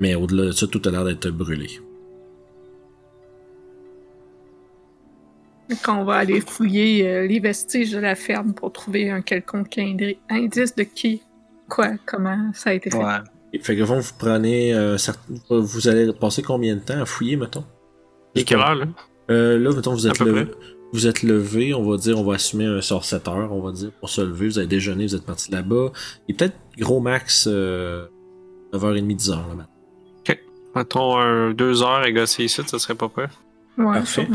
[0.00, 1.80] Mais au-delà de ça, tout a l'air d'être brûlé.
[5.84, 10.18] Qu'on va aller fouiller euh, les vestiges de la ferme pour trouver un quelconque indi-
[10.30, 11.22] indice de qui,
[11.68, 12.96] quoi, comment ça a été fait.
[12.98, 13.18] Ouais.
[13.52, 14.72] Et Fait que vous, vous prenez.
[14.74, 14.96] euh,
[15.50, 17.64] vous allez passer combien de temps à fouiller, mettons?
[18.34, 18.86] Et quelle heure, là?
[19.30, 20.46] Euh, là, mettons, vous êtes, peu levé,
[20.92, 23.72] vous êtes levé, on va dire, on va assumer un sort 7 heures, on va
[23.72, 24.46] dire, pour se lever.
[24.46, 25.90] Vous avez déjeuné, vous êtes parti là-bas.
[26.28, 28.06] Et peut-être gros max euh,
[28.72, 29.66] 9h30, 10h là maintenant.
[30.76, 33.30] Mettons un, deux heures à gosser ici, ça serait pas peur.
[33.78, 34.26] Ouais, Parfait.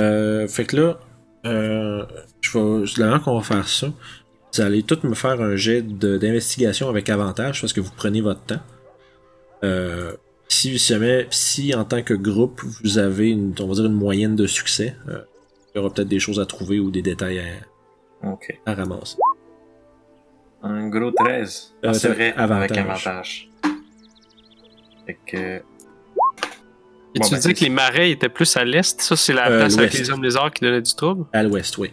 [0.00, 1.00] Euh, fait que là,
[1.46, 2.04] euh,
[2.40, 3.88] je vais, qu'on va faire ça,
[4.54, 8.42] vous allez tous me faire un jet d'investigation avec avantage parce que vous prenez votre
[8.42, 8.60] temps.
[9.64, 10.12] Euh,
[10.48, 14.34] si, jamais, si en tant que groupe, vous avez une, on va dire une moyenne
[14.34, 15.20] de succès, euh,
[15.74, 17.42] il y aura peut-être des choses à trouver ou des détails
[18.66, 19.18] à, ramasser.
[20.62, 21.74] Un gros 13.
[21.84, 22.70] Euh, Ah, c'est c'est vrai, avantage.
[22.70, 23.50] avec avantage.
[25.06, 25.62] Fait que.
[27.18, 29.58] Bon, tu ben, disais que les marais étaient plus à l'est, ça c'est la Euh,
[29.58, 31.24] place avec les hommes lézards qui donnait du trouble?
[31.32, 31.90] À l'ouest, oui.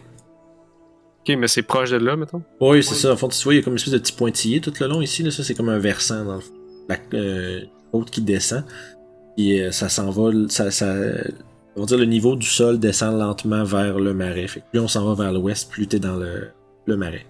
[1.20, 2.42] Ok, mais c'est proche de là, mettons?
[2.60, 3.12] Oui, c'est ça.
[3.12, 4.86] En fait, tu vois, il y a comme une espèce de petit pointillé tout le
[4.86, 5.22] long ici.
[5.22, 5.30] Là.
[5.30, 6.54] Ça, c'est comme un versant dans le fond.
[6.88, 8.64] La euh, côte qui descend.
[9.36, 10.50] Et euh, ça s'envole.
[10.50, 10.94] Ça, ça,
[11.74, 14.46] on va dire le niveau du sol descend lentement vers le marais.
[14.46, 16.48] Fait que plus on s'en va vers l'ouest, plus t'es dans le,
[16.86, 17.26] le marais.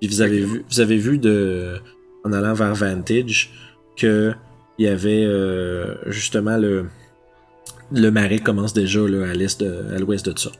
[0.00, 1.78] Puis vous avez vu, vous avez vu de,
[2.24, 3.50] en allant vers Vantage
[3.96, 4.32] que
[4.78, 6.88] il y avait euh, justement le,
[7.92, 10.50] le marais commence déjà là, à l'est de, à l'ouest de ça.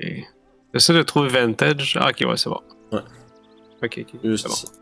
[0.00, 0.24] Et...
[0.74, 1.98] J'essaie de trouver Vantage.
[2.00, 2.60] Ah, ok, ouais, c'est bon.
[2.92, 3.00] Ouais.
[3.82, 4.20] Ok, ok.
[4.24, 4.72] Juste C'est bon.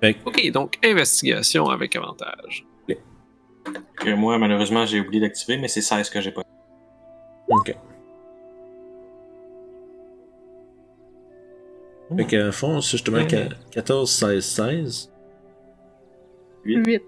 [0.00, 2.64] Fait Ok, donc investigation avec avantage.
[3.96, 6.42] que moi, malheureusement, j'ai oublié d'activer, mais c'est 16 que j'ai pas.
[7.48, 7.74] Ok.
[12.16, 13.48] Fait qu'en fond, c'est justement Mhm.
[13.72, 15.12] 14, 16, 16.
[16.76, 17.02] 8.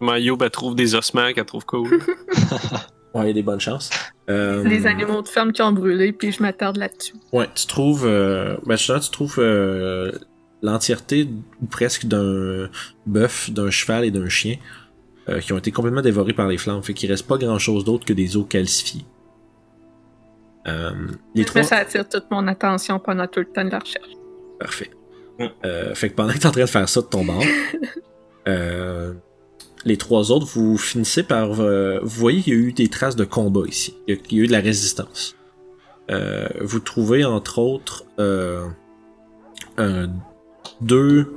[0.00, 1.88] Mayo, elle trouve des ossements qu'elle trouve cool.
[1.92, 2.00] Ouais,
[3.24, 3.90] il y a des bonnes chances.
[4.30, 7.14] Euh, Les animaux de ferme qui ont brûlé, puis je m'attarde là-dessus.
[7.32, 8.06] Ouais, tu trouves.
[8.06, 10.12] Euh, ben justement, tu trouves euh,
[10.62, 11.28] l'entièreté
[11.60, 12.68] ou presque d'un
[13.06, 14.56] bœuf, d'un cheval et d'un chien
[15.28, 16.82] euh, qui ont été complètement dévorés par les flammes.
[16.82, 19.04] Fait qu'il reste pas grand chose d'autre que des os calcifiés.
[20.68, 20.90] Euh,
[21.34, 21.62] les trois.
[21.62, 24.10] ça attire toute mon attention pendant tout le temps de la recherche.
[24.60, 24.90] Parfait.
[25.64, 27.42] Euh, fait que pendant que t'es en train de faire ça de ton bord,
[28.48, 29.14] euh,
[29.84, 31.60] les trois autres, vous finissez par.
[31.60, 33.94] euh, vous voyez qu'il y a eu des traces de combat ici.
[34.08, 35.36] Il y a, il y a eu de la résistance.
[36.10, 38.66] Euh, vous trouvez entre autres euh,
[39.76, 40.08] un-
[40.80, 41.34] deux,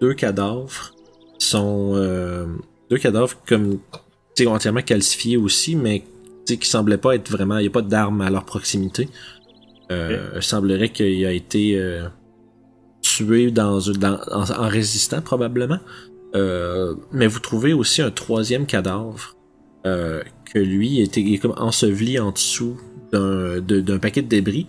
[0.00, 0.94] deux cadavres
[1.38, 2.46] qui sont euh,
[2.90, 3.78] deux cadavres comme
[4.34, 6.04] tu sais, entièrement calcifiés aussi, mais
[6.46, 7.58] tu sais, qui semblaient pas être vraiment.
[7.58, 9.08] Il n'y a pas d'armes à leur proximité.
[9.92, 12.08] Euh, Il semblerait qu'il a été euh,
[13.16, 15.78] tué dans, dans- en, résistant probablement.
[16.34, 19.36] Euh, mais vous trouvez aussi un troisième cadavre
[19.86, 22.76] euh, que lui était comme enseveli en dessous
[23.12, 24.66] d'un paquet de débris.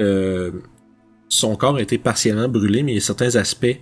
[0.00, 0.52] Euh,
[1.28, 3.80] son corps a été partiellement brûlé, mais il y a certains aspects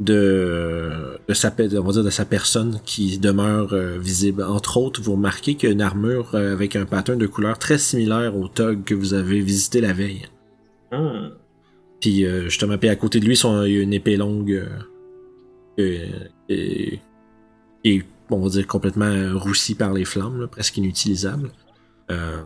[0.00, 0.90] de,
[1.28, 4.42] de, sa, on va dire de sa personne qui demeurent euh, visibles.
[4.42, 7.78] Entre autres, vous remarquez qu'il y a une armure avec un pattern de couleur très
[7.78, 10.26] similaire au tog que vous avez visité la veille.
[10.90, 11.28] Hmm.
[12.02, 14.68] Puis euh, justement, puis à côté de lui, son- il y a une épée longue
[15.78, 16.08] euh,
[16.48, 16.98] et,
[17.84, 21.52] et, on va dire complètement euh, roussie par les flammes, là, presque inutilisable.
[22.10, 22.42] Euh,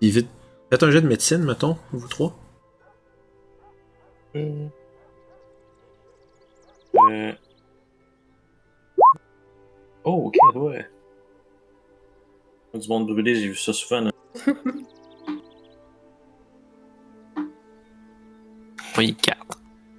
[0.00, 0.28] puis vite,
[0.70, 2.38] faites un jet de médecine, mettons, vous trois.
[4.36, 4.68] Euh...
[10.04, 10.86] Oh, ok, ouais.
[12.74, 14.00] Du monde brûlé, j'ai vu ça souvent.
[14.02, 14.10] là.
[18.98, 19.36] Oui, 4.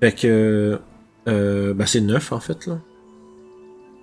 [0.02, 0.80] Fait que
[1.28, 2.80] euh, ben c'est 9 en fait là.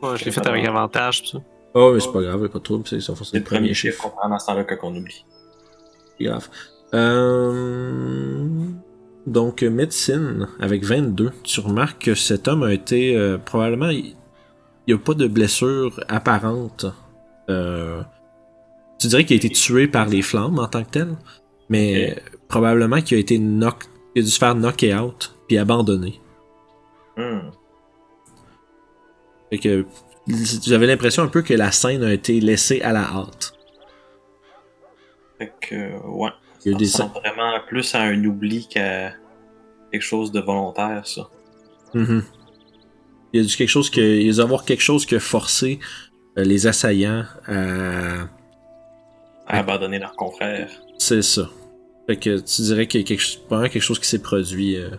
[0.02, 1.38] Ouais, je l'ai fait avec avantage, ça.
[1.74, 3.44] Oh mais c'est pas grave, y a pas de trouble, c'est ça, c'est C'est le
[3.44, 5.24] premier chiffre qu'on prend dans ce temps-là que qu'on oublie.
[6.18, 6.48] C'est grave.
[6.94, 8.46] Euh,
[9.26, 13.90] Donc, médecine, avec 22, tu remarques que cet homme a été euh, probablement.
[13.90, 14.14] Il
[14.88, 16.86] n'y a pas de blessure apparente.
[17.48, 18.02] Euh,
[18.98, 21.16] tu dirais qu'il a été tué par les flammes en tant que tel,
[21.68, 23.84] mais probablement qu'il a été knock,
[24.14, 26.20] il a dû se faire knocker out puis abandonné.
[27.16, 27.50] Hmm.
[29.50, 29.86] Fait que
[30.66, 33.52] j'avais l'impression un peu que la scène a été laissée à la hâte.
[35.38, 36.30] Fait que, ouais.
[36.64, 39.12] Il y a des Ça ressemble vraiment plus à un oubli qu'à
[39.90, 41.28] quelque chose de volontaire, ça.
[41.94, 42.22] Mhm.
[43.32, 45.20] Il y a dû quelque chose que, il y a avoir quelque chose qui a
[45.20, 45.78] forcé
[46.36, 48.28] euh, les assaillants à.
[49.46, 50.70] À abandonner leurs confrères.
[50.98, 51.48] C'est ça.
[52.10, 54.90] Fait que tu dirais qu'il y a quelque, quelque chose qui s'est produit euh,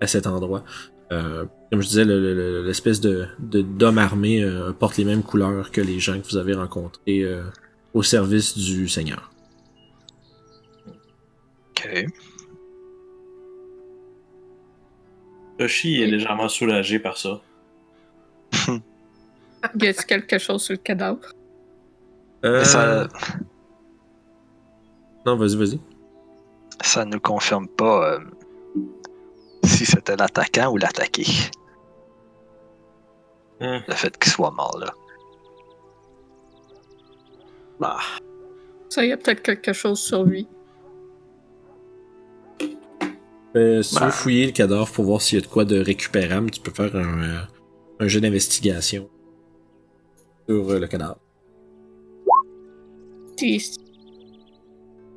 [0.00, 0.64] à cet endroit.
[1.12, 5.04] Euh, comme je disais, le- le- le- l'espèce de, de d'homme armé euh, porte les
[5.04, 7.44] mêmes couleurs que les gens que vous avez rencontrés euh,
[7.94, 9.30] au service du Seigneur.
[11.70, 12.06] Ok.
[15.58, 17.40] Toshi est légèrement soulagé par ça.
[19.78, 21.20] Y a-t-il quelque chose sur le cadavre?
[22.44, 23.06] Euh, ça,
[25.24, 25.78] Non, vas-y, vas-y.
[26.82, 28.18] Ça ne confirme pas euh,
[29.64, 31.24] si c'était l'attaquant ou l'attaqué.
[33.60, 33.78] Hmm.
[33.86, 34.92] Le fait qu'il soit mort là.
[38.88, 40.46] Ça, y a peut-être quelque chose sur lui.
[43.56, 44.06] Euh, si tu Bah.
[44.06, 46.70] veux fouiller le cadavre pour voir s'il y a de quoi de récupérable, tu peux
[46.70, 47.40] faire un, euh,
[48.00, 49.08] un jeu d'investigation
[50.48, 51.18] sur euh, le cadavre.
[53.38, 53.76] Si-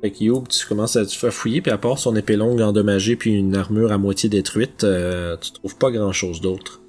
[0.02, 2.60] Fait que Youb, tu commences à te faire fouiller, puis à part son épée longue
[2.60, 6.80] endommagée puis une armure à moitié détruite, euh, tu trouves pas grand chose d'autre.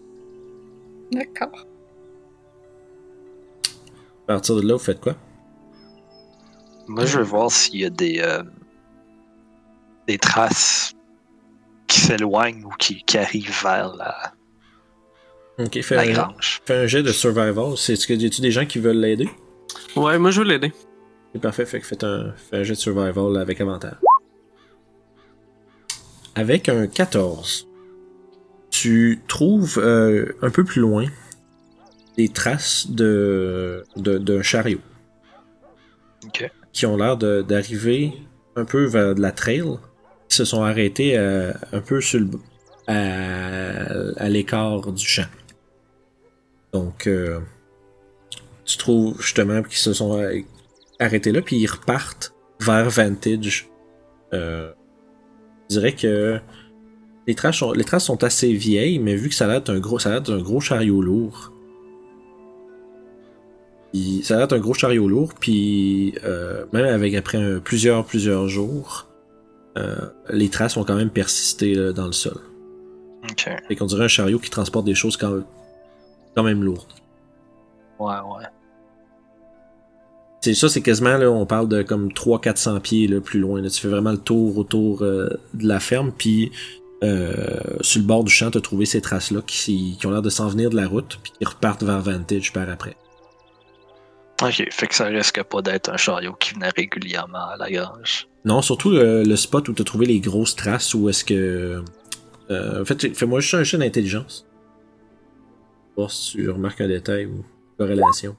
[1.12, 1.66] D'accord.
[4.24, 5.16] À partir de là, vous faites quoi?
[6.88, 8.44] Moi, je veux voir s'il y a des, euh,
[10.08, 10.94] des traces
[11.88, 14.34] qui s'éloignent ou qui, qui arrivent vers la,
[15.60, 16.62] Ok, fais la un, grange.
[16.66, 17.78] fais un jet de survival.
[17.78, 19.30] C'est ce que y a-tu des gens qui veulent l'aider?
[19.96, 20.74] Ouais, moi je vais l'aider.
[21.38, 23.94] C'est parfait, fait que faites un, fais un jet de survival avec avantage.
[26.34, 27.68] Avec un 14,
[28.72, 31.06] tu trouves euh, un peu plus loin
[32.18, 34.80] des traces de de- d'un chariot
[36.74, 38.14] qui ont l'air d'arriver
[38.56, 39.78] un peu vers de la trail,
[40.30, 42.30] qui se sont arrêtés euh, un peu sur le,
[42.88, 45.30] à, à l'écart du champ.
[46.74, 47.40] Donc, euh,
[48.66, 50.20] tu trouves justement qu'ils se sont
[51.00, 53.70] arrêtés là, puis ils repartent vers Vantage.
[54.34, 54.72] Euh,
[55.70, 56.40] je dirais que
[57.28, 59.80] les traces, sont, les traces sont assez vieilles, mais vu que ça a l'air d'un
[59.80, 61.52] gros, ça a l'air d'un gros chariot lourd.
[63.94, 68.06] Puis, ça a l'air d'un gros chariot lourd, puis euh, même avec après un- plusieurs
[68.06, 69.08] plusieurs jours,
[69.78, 69.96] euh,
[70.30, 72.40] les traces ont quand même persisté là, dans le sol.
[73.30, 73.50] Ok.
[73.68, 75.40] Fait qu'on dirait un chariot qui transporte des choses quand,
[76.36, 76.94] quand même lourdes.
[78.00, 78.46] Ouais, ouais.
[80.48, 83.62] C'est ça, c'est quasiment, là, on parle de comme 300-400 pieds là, plus loin.
[83.62, 83.70] Là.
[83.70, 86.54] Tu fais vraiment le tour autour euh, de la ferme, puis
[87.04, 87.36] euh,
[87.82, 90.30] sur le bord du champ, tu as trouvé ces traces-là qui, qui ont l'air de
[90.30, 92.96] s'en venir de la route, puis qui repartent vers Vantage par après.
[94.42, 98.30] Ok, fait que ça risque pas d'être un chariot qui venait régulièrement à la grange.
[98.46, 101.84] Non, surtout euh, le spot où tu as trouvé les grosses traces, où est-ce que...
[102.52, 104.48] Euh, en fait, fais-moi juste un jeu d'intelligence.
[105.98, 107.44] Voir si tu remarques un détail ou une
[107.78, 108.38] corrélation.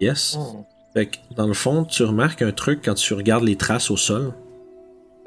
[0.00, 0.38] Yes.
[0.38, 0.62] Hmm.
[0.96, 3.98] Fait que, dans le fond, tu remarques un truc quand tu regardes les traces au
[3.98, 4.32] sol.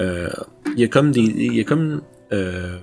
[0.02, 0.28] Euh,
[0.74, 1.22] Il y a comme des.
[1.22, 2.02] Il y a comme.
[2.34, 2.80] euh,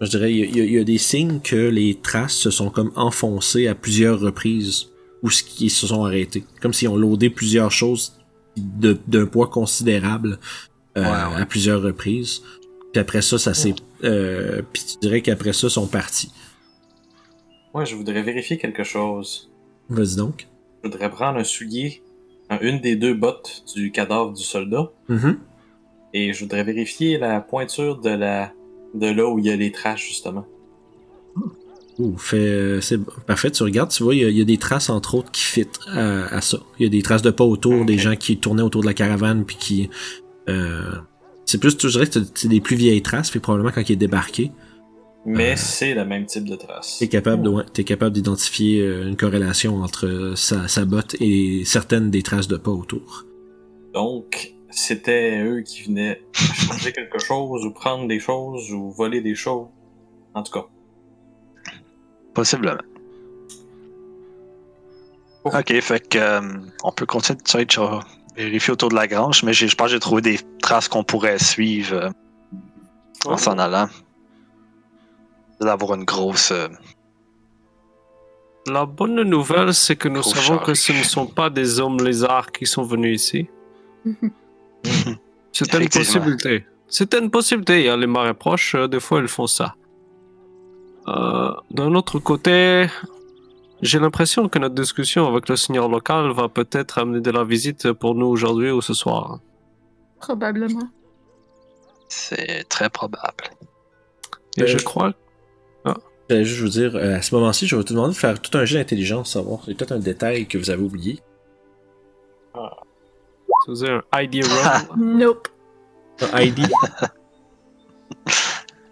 [0.00, 2.92] je dirais, il y, a- y y des signes que les traces se sont comme
[2.96, 4.86] enfoncées à plusieurs reprises
[5.22, 6.44] ou ce qui se sont arrêtés.
[6.62, 8.14] Comme si on loadé plusieurs choses
[8.56, 10.38] de- d'un poids considérable
[10.96, 11.42] euh, Ouais, ouais.
[11.42, 12.40] à plusieurs reprises.
[12.92, 13.74] Puis après ça, ça s'est.
[14.04, 16.30] euh, puis tu dirais qu'après ça, ils sont partis.
[17.74, 19.50] Moi, je voudrais vérifier quelque chose.
[19.88, 20.46] Vas-y donc.
[20.84, 22.02] Je voudrais prendre un soulier,
[22.50, 25.38] un- une des deux bottes du cadavre du soldat, Mhm.
[26.12, 28.52] et je voudrais vérifier la pointure de la
[28.92, 30.46] de là où il y a les traces, justement.
[31.98, 33.50] Ouh, fait, c'est parfait.
[33.50, 35.40] Tu regardes, tu vois, il y, a- il y a des traces entre autres qui
[35.42, 36.58] fit à, à ça.
[36.78, 38.94] Il y a des traces de pas autour, des gens qui tournaient autour de la
[38.94, 39.90] caravane, puis qui.
[40.48, 40.92] euh,
[41.46, 43.96] c'est plus, je dirais que c'est des plus vieilles traces, puis probablement quand il est
[43.96, 44.52] débarqué,
[45.26, 45.56] Mais Euh.
[45.56, 46.98] c'est le même type de traces.
[46.98, 51.16] t'es capable, de, ouais, t'es capable d'identifier euh, une corrélation entre euh, sa, sa botte
[51.20, 53.24] et certaines des traces de pas autour.
[53.94, 59.34] Donc, c'était eux qui venaient changer quelque chose, ou prendre des choses, ou voler des
[59.34, 59.68] choses.
[60.34, 60.66] En tout cas.
[62.34, 62.78] Possiblement.
[65.44, 65.50] Oh.
[65.54, 66.40] Ok, fait que euh,
[66.82, 68.00] on peut continuer de
[68.36, 71.04] vérifier autour de la grange, mais j'ai- je pense que j'ai trouvé des traces qu'on
[71.04, 72.10] pourrait suivre euh,
[73.26, 73.88] en s'en allant.
[75.60, 76.50] D'avoir une grosse.
[76.52, 76.68] euh,
[78.66, 81.98] La bonne nouvelle, c'est que nous Gros savons que ce ne sont pas des hommes
[82.02, 83.48] lézards qui sont venus ici.
[85.52, 86.66] C'est une possibilité.
[86.88, 87.80] C'est une possibilité.
[87.80, 89.74] Il y a les marées proches, euh, des fois, ils font ça.
[91.08, 92.86] Euh, D'un autre côté,
[93.80, 97.92] j'ai l'impression que notre discussion avec le seigneur local va peut-être amener de la visite
[97.92, 99.38] pour nous aujourd'hui ou ce soir.
[100.20, 100.88] Probablement.
[102.08, 103.44] C'est très probable.
[104.56, 105.12] Et Euh, je crois.
[106.30, 108.56] J'allais juste vous dire, euh, à ce moment-ci, je vais te demander de faire tout
[108.56, 109.60] un jeu d'intelligence, savoir.
[109.66, 111.20] C'est peut-être un détail que vous avez oublié.
[113.74, 114.42] C'est un idea
[114.88, 114.98] roll.
[114.98, 115.48] Nope.
[116.32, 116.60] Ah, ID.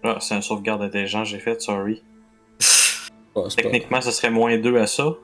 [0.04, 2.02] Ah, c'est un sauvegarde intelligent que j'ai fait, sorry.
[3.36, 5.14] Oh, pas- Techniquement, ce serait moins 2 à ça.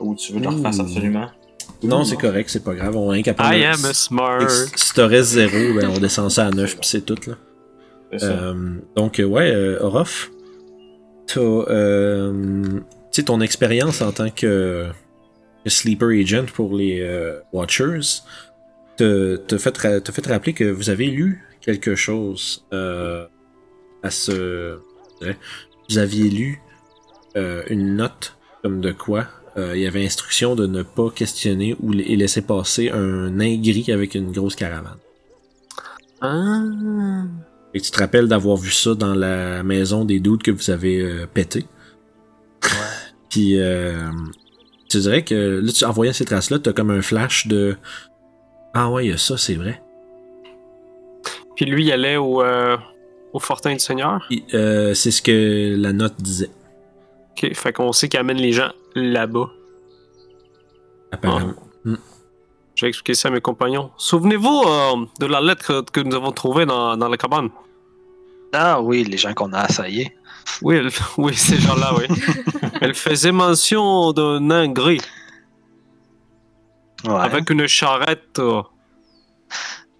[0.00, 1.30] Ou tu veux que je le refasse absolument?
[1.84, 2.96] Non, c'est correct, c'est pas grave.
[2.96, 3.54] On est incapable.
[3.54, 4.50] I de- am a smart.
[4.74, 7.34] Si t'aurais 0, ben on descend ça à 9 puis c'est tout là.
[8.18, 8.26] Ça.
[8.26, 10.32] Euh, donc, euh, ouais, euh, Orof,
[11.38, 12.80] euh,
[13.24, 14.86] ton expérience en tant que,
[15.66, 18.22] sleeper agent pour les euh, Watchers
[18.96, 23.26] te, te, fait, te rappeler que vous avez lu quelque chose euh,
[24.02, 24.78] à ce.
[25.20, 25.36] dirais,
[25.88, 26.62] Vous aviez lu
[27.36, 29.26] euh, une note comme de quoi
[29.56, 33.92] il y avait instruction de ne pas questionner ou et laisser passer un nain gris
[33.92, 34.96] avec une grosse caravane.
[36.22, 36.62] Ah.
[37.74, 41.00] Et tu te rappelles d'avoir vu ça dans la maison des doutes que vous avez
[41.00, 41.66] euh, pété?
[43.30, 44.10] Puis, euh,
[44.88, 47.76] tu dirais que là, tu, en voyant ces traces-là, t'as comme un flash de
[48.74, 49.80] Ah ouais, il y a ça, c'est vrai.
[51.54, 52.76] Puis lui, il allait au, euh,
[53.32, 54.26] au Fortin du Seigneur?
[54.50, 56.50] C'est ce que la note disait,
[57.32, 59.50] Ok, fait qu'on sait qu'il amène les gens là-bas.
[61.12, 61.54] apparemment.
[62.80, 63.90] J'ai expliqué ça à mes compagnons.
[63.98, 67.50] Souvenez-vous euh, de la lettre que nous avons trouvée dans, dans la cabane.
[68.54, 70.16] Ah oui, les gens qu'on a assaillés.
[70.62, 72.06] Oui, elle- oui, ces gens-là, oui.
[72.80, 75.02] Elle faisait mention d'un nain gris
[77.04, 77.20] Ouais.
[77.20, 78.38] avec une charrette.
[78.38, 78.62] euh,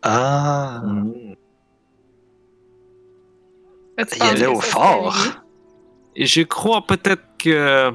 [0.03, 0.83] Ah.
[4.17, 5.15] Il allait au fort.
[6.17, 7.91] Et je crois peut-être que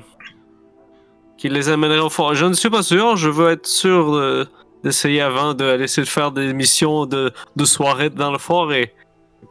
[1.38, 2.36] qu'il les amènerait au fort.
[2.36, 3.16] Je ne suis pas sûr.
[3.18, 4.48] Je veux être sûr de-
[4.86, 8.94] d'essayer avant de laisser de faire des missions de, de soirée dans le fort et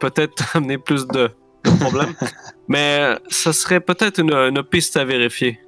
[0.00, 1.30] peut-être amener plus de,
[1.64, 2.14] de problèmes.
[2.68, 5.58] Mais ça serait peut-être une, une piste à vérifier.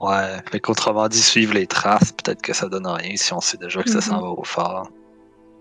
[0.00, 0.38] Ouais.
[0.50, 3.82] Fait qu'autrement dit, suivre les traces, peut-être que ça donne rien si on sait déjà
[3.84, 4.02] que ça Mhm.
[4.02, 4.90] s'en va au fort.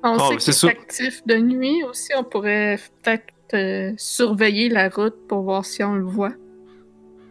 [0.03, 0.69] On Ah, sait mais c'est qu'il sûr.
[0.69, 2.09] est actif de nuit aussi.
[2.17, 6.31] On pourrait peut-être euh, surveiller la route pour voir si on le voit.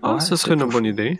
[0.02, 1.18] Ah, Ouais, ce serait une bonne idée.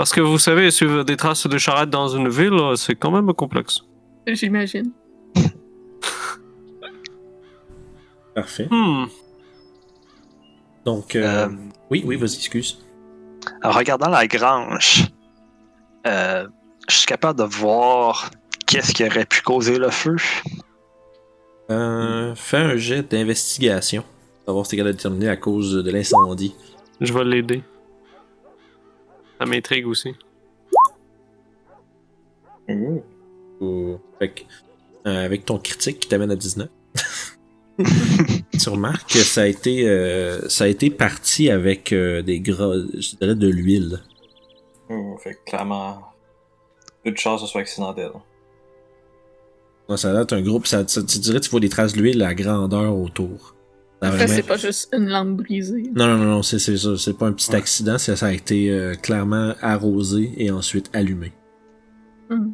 [0.00, 3.34] Parce que vous savez, suivre des traces de charrette dans une ville, c'est quand même
[3.34, 3.82] complexe.
[4.26, 4.92] J'imagine.
[8.34, 8.66] Parfait.
[8.70, 9.04] Hmm.
[10.86, 11.48] Donc, euh, Euh,
[11.90, 12.78] oui, oui, vas-y, excuse.
[13.62, 15.04] en regardant la grange,
[16.06, 16.48] euh,
[16.88, 18.30] je suis capable de voir
[18.66, 20.16] qu'est-ce qui aurait pu causer le feu.
[21.70, 24.02] Euh, fais un jet d'investigation.
[24.46, 26.54] Savoir si t'es capable de déterminer la cause de l'incendie.
[27.02, 27.62] Je vais l'aider.
[29.40, 30.14] Ça m'intrigue aussi.
[32.68, 33.02] Ouh.
[33.60, 34.42] Ou- Fait que,
[35.06, 36.68] euh, avec ton critique qui t'amène à 19.
[38.58, 42.74] tu remarques que ça a été, euh, ça a été parti avec euh, des gras,
[42.94, 44.00] je dirais de l'huile.
[45.22, 46.02] Fait que clairement,
[47.04, 48.10] peu de chance que ce soit accidentel.
[49.88, 51.94] Ouais, ça a l'air d'être un groupe, ça, ça- tu dirais tu vois des traces
[51.94, 53.54] d'huile à grandeur autour.
[54.00, 55.82] Ça a Après, vraiment- c'est pas juste une lampe brisée.
[55.94, 56.96] Non, non, non, non, c'est c'est ça.
[56.96, 57.56] C'est pas un petit Ouais.
[57.56, 61.32] accident, ça a été euh, clairement arrosé et ensuite allumé.
[62.30, 62.52] Hmm.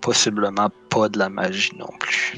[0.00, 2.34] Possiblement pas de la magie non plus.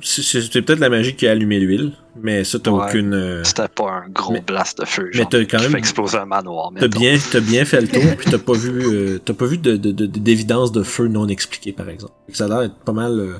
[0.00, 2.86] C'est- peut-être la magie qui a allumé l'huile, mais ça, t'as Ouais.
[2.88, 3.12] aucune.
[3.12, 5.04] euh, C'était pas un gros Mais- blast de feu.
[5.12, 6.70] mais genre, t'as quand même- fait exploser un manoir.
[6.78, 9.58] T'as bien, t'as bien fait le tour, puis t'as pas vu, euh, t'as pas vu
[9.58, 12.14] de, de- de- d'évidence de feu non expliqué, par exemple.
[12.32, 13.38] Ça a l'air d'être pas mal, euh,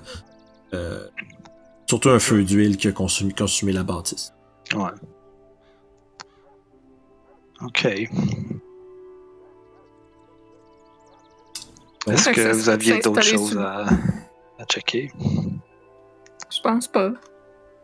[0.75, 1.07] euh,
[1.89, 4.35] surtout un feu d'huile qui a consumé, consumé la bâtisse.
[4.75, 4.91] Ouais.
[7.63, 7.85] Ok.
[12.09, 13.87] Est-ce que vous aviez d'autres choses à,
[14.59, 15.11] à checker?
[16.65, 17.11] Je pense pas.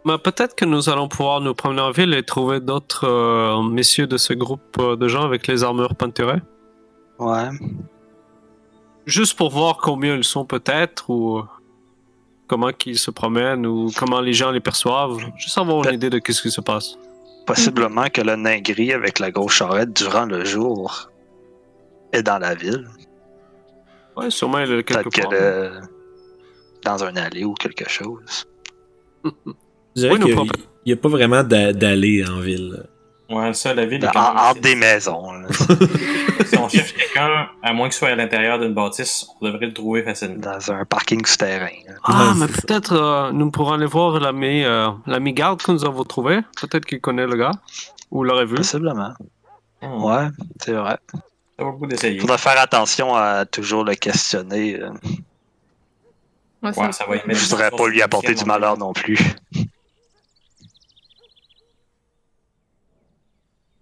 [0.05, 4.07] Mais peut-être que nous allons pouvoir nous promener en ville et trouver d'autres euh, messieurs
[4.07, 6.41] de ce groupe euh, de gens avec les armures peinturées.
[7.19, 7.49] Ouais.
[9.07, 11.43] Juste pour voir combien ils sont peut-être ou euh,
[12.47, 15.19] comment qu'ils se promènent ou comment les gens les perçoivent.
[15.37, 16.97] Juste avoir une idée de qu'est-ce qui se passe.
[17.47, 21.11] Possiblement que le nain gris avec la grosse charrette durant le jour
[22.13, 22.87] est dans la ville.
[24.17, 25.31] Ouais, sûrement il est quelque Peut-être part.
[25.31, 25.71] qu'elle est
[26.85, 28.47] dans un allée ou quelque chose.
[29.97, 30.51] Je dirais Oui, qu'il
[30.87, 32.85] n'y a pas vraiment d'a- d'allée en ville.
[33.31, 35.33] Ouais, ça, la ville est En- quand même assez- des maisons.
[35.33, 35.49] là.
[36.47, 39.75] Si on cherche quelqu'un, à moins qu'il soit à l'intérieur d'une bâtisse, on devrait le
[39.75, 40.41] trouver facilement.
[40.41, 41.67] dans un parking souterrain.
[42.05, 44.89] Ah, Ouais, mais peut-être euh, nous pourrons aller voir l'ami euh,
[45.35, 46.41] garde que nous avons trouvé.
[46.59, 47.51] Peut-être qu'il connaît le gars
[48.11, 48.55] ou l'aurait vu.
[48.55, 49.13] Possiblement.
[49.83, 50.29] Hmm, Ouais,
[50.65, 50.97] c'est vrai.
[51.59, 52.19] Ça vaut le coup d'essayer.
[52.21, 54.81] Faudra faire attention à toujours le questionner.
[54.81, 54.89] euh.
[56.63, 59.19] Ouais, Ouais, ça va y mettre Je voudrais pas lui apporter du malheur non plus.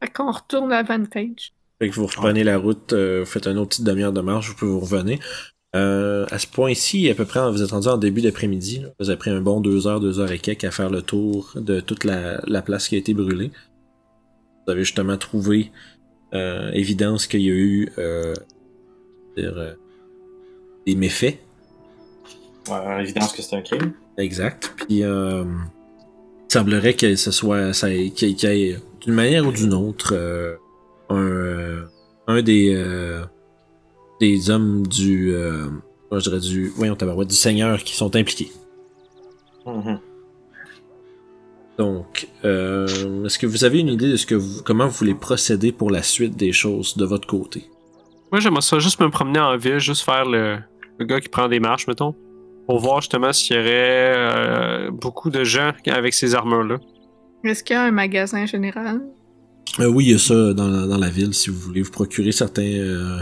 [0.01, 1.53] Fait qu'on retourne à Vantage.
[1.79, 4.49] Fait que vous reprenez la route, euh, vous faites une autre petite demi-heure de marche,
[4.49, 5.18] vous pouvez vous revenir.
[5.74, 8.85] Euh, à ce point-ci, à peu près, vous êtes rendu en début d'après-midi.
[8.99, 11.53] Vous avez pris un bon deux heures, deux heures et quelques à faire le tour
[11.55, 13.51] de toute la, la place qui a été brûlée.
[14.66, 15.70] Vous avez justement trouvé
[16.35, 18.35] euh, évidence qu'il y a eu euh,
[19.37, 19.74] dire, euh,
[20.87, 21.39] des méfaits.
[22.68, 23.92] Ouais, évidence que c'est un crime.
[24.18, 24.72] Exact.
[24.76, 25.44] Puis, euh,
[26.48, 30.56] il semblerait que ce soit, ça, qu'il y ait- d'une manière ou d'une autre, euh,
[31.10, 31.82] un, euh,
[32.26, 33.22] un des, euh,
[34.20, 35.66] des hommes du, euh,
[36.10, 38.50] moi, je dirais du, voyons, du Seigneur qui sont impliqués.
[39.66, 39.98] Mhm.
[41.78, 45.14] Donc, euh, est-ce que vous avez une idée de ce que vous, comment vous voulez
[45.14, 47.68] procéder pour la suite des choses de votre côté?
[48.32, 50.58] Moi, j'aimerais ça juste me promener en ville, juste faire le,
[50.98, 52.14] le gars qui prend des marches, mettons.
[52.66, 56.78] Pour voir justement s'il y aurait euh, beaucoup de gens avec ces armures-là.
[57.44, 59.00] Est-ce qu'il y a un magasin général?
[59.78, 61.90] Euh, oui, il y a ça dans, la- dans la ville, si vous voulez vous
[61.92, 62.62] procurer certains...
[62.62, 63.20] euh,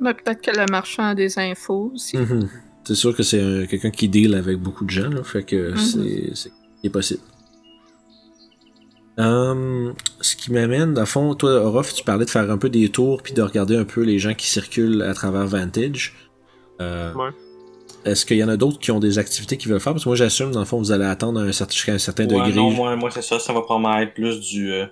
[0.00, 2.16] Ben, Peut-être que le marchand a des infos aussi.
[2.16, 2.48] Mhm.
[2.84, 5.72] C'est sûr que c'est un- quelqu'un qui deal avec beaucoup de gens, là, fait que
[5.72, 6.34] Mhm.
[6.82, 7.20] c'est possible.
[9.18, 12.70] Hum, ce qui m'amène, dans le fond, toi, Orof, tu parlais de faire un peu
[12.70, 16.14] des tours puis de regarder un peu les gens qui circulent à travers Vantage.
[16.80, 17.30] Euh, Ouais.
[18.04, 19.92] Est-ce qu'il y en a d'autres qui ont des activités qu'ils veulent faire?
[19.92, 22.24] Parce que moi, j'assume, dans le fond, vous allez attendre un certain, jusqu'à un certain
[22.26, 22.52] Ouais, degré.
[22.52, 23.38] non, moi, moi c'est ça.
[23.38, 24.86] Ça va probablement être plus du, euh,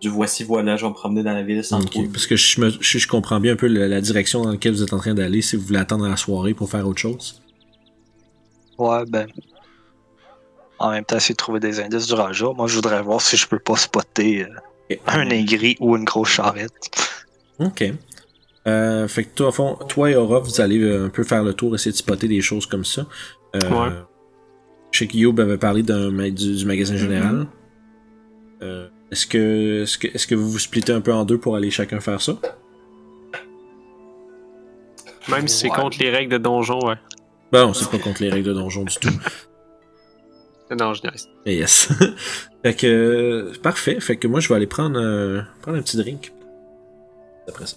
[0.00, 2.02] du voici voilà, je vais me promener dans la ville sans Ok, trop.
[2.12, 4.72] Parce que je, me- je, je comprends bien un peu la, la direction dans laquelle
[4.72, 7.40] vous êtes en train d'aller si vous voulez attendre la soirée pour faire autre chose.
[8.78, 9.26] Ouais, ben.
[10.78, 12.46] En même temps, essayer de trouver des indices du Raja.
[12.56, 14.44] Moi, je voudrais voir si je peux pas spotter
[14.90, 16.90] euh, un aigri ou une grosse charrette.
[17.58, 17.92] Ok.
[18.68, 21.42] Euh, fait que toi, au fond, toi et Aura, vous allez euh, un peu faire
[21.42, 23.06] le tour, essayer de spotter des choses comme ça.
[23.56, 23.90] Euh, Ouais.
[24.92, 27.46] Je sais que Youb avait parlé du, du magasin général.
[28.62, 31.56] Euh, est-ce que est-ce que est-ce que vous vous splittez un peu en deux pour
[31.56, 32.36] aller chacun faire ça?
[35.28, 35.76] Même si c'est Ouais.
[35.76, 36.96] contre les règles de donjon, ouais.
[37.52, 39.08] Bon, c'est pas contre les règles de donjon du tout.
[40.78, 41.00] Non, je.
[41.46, 41.88] Mais yes.
[42.62, 44.00] fait que euh, parfait.
[44.00, 46.30] Fait que moi je vais aller prendre un, prendre un petit drink.
[47.48, 47.76] Après ça.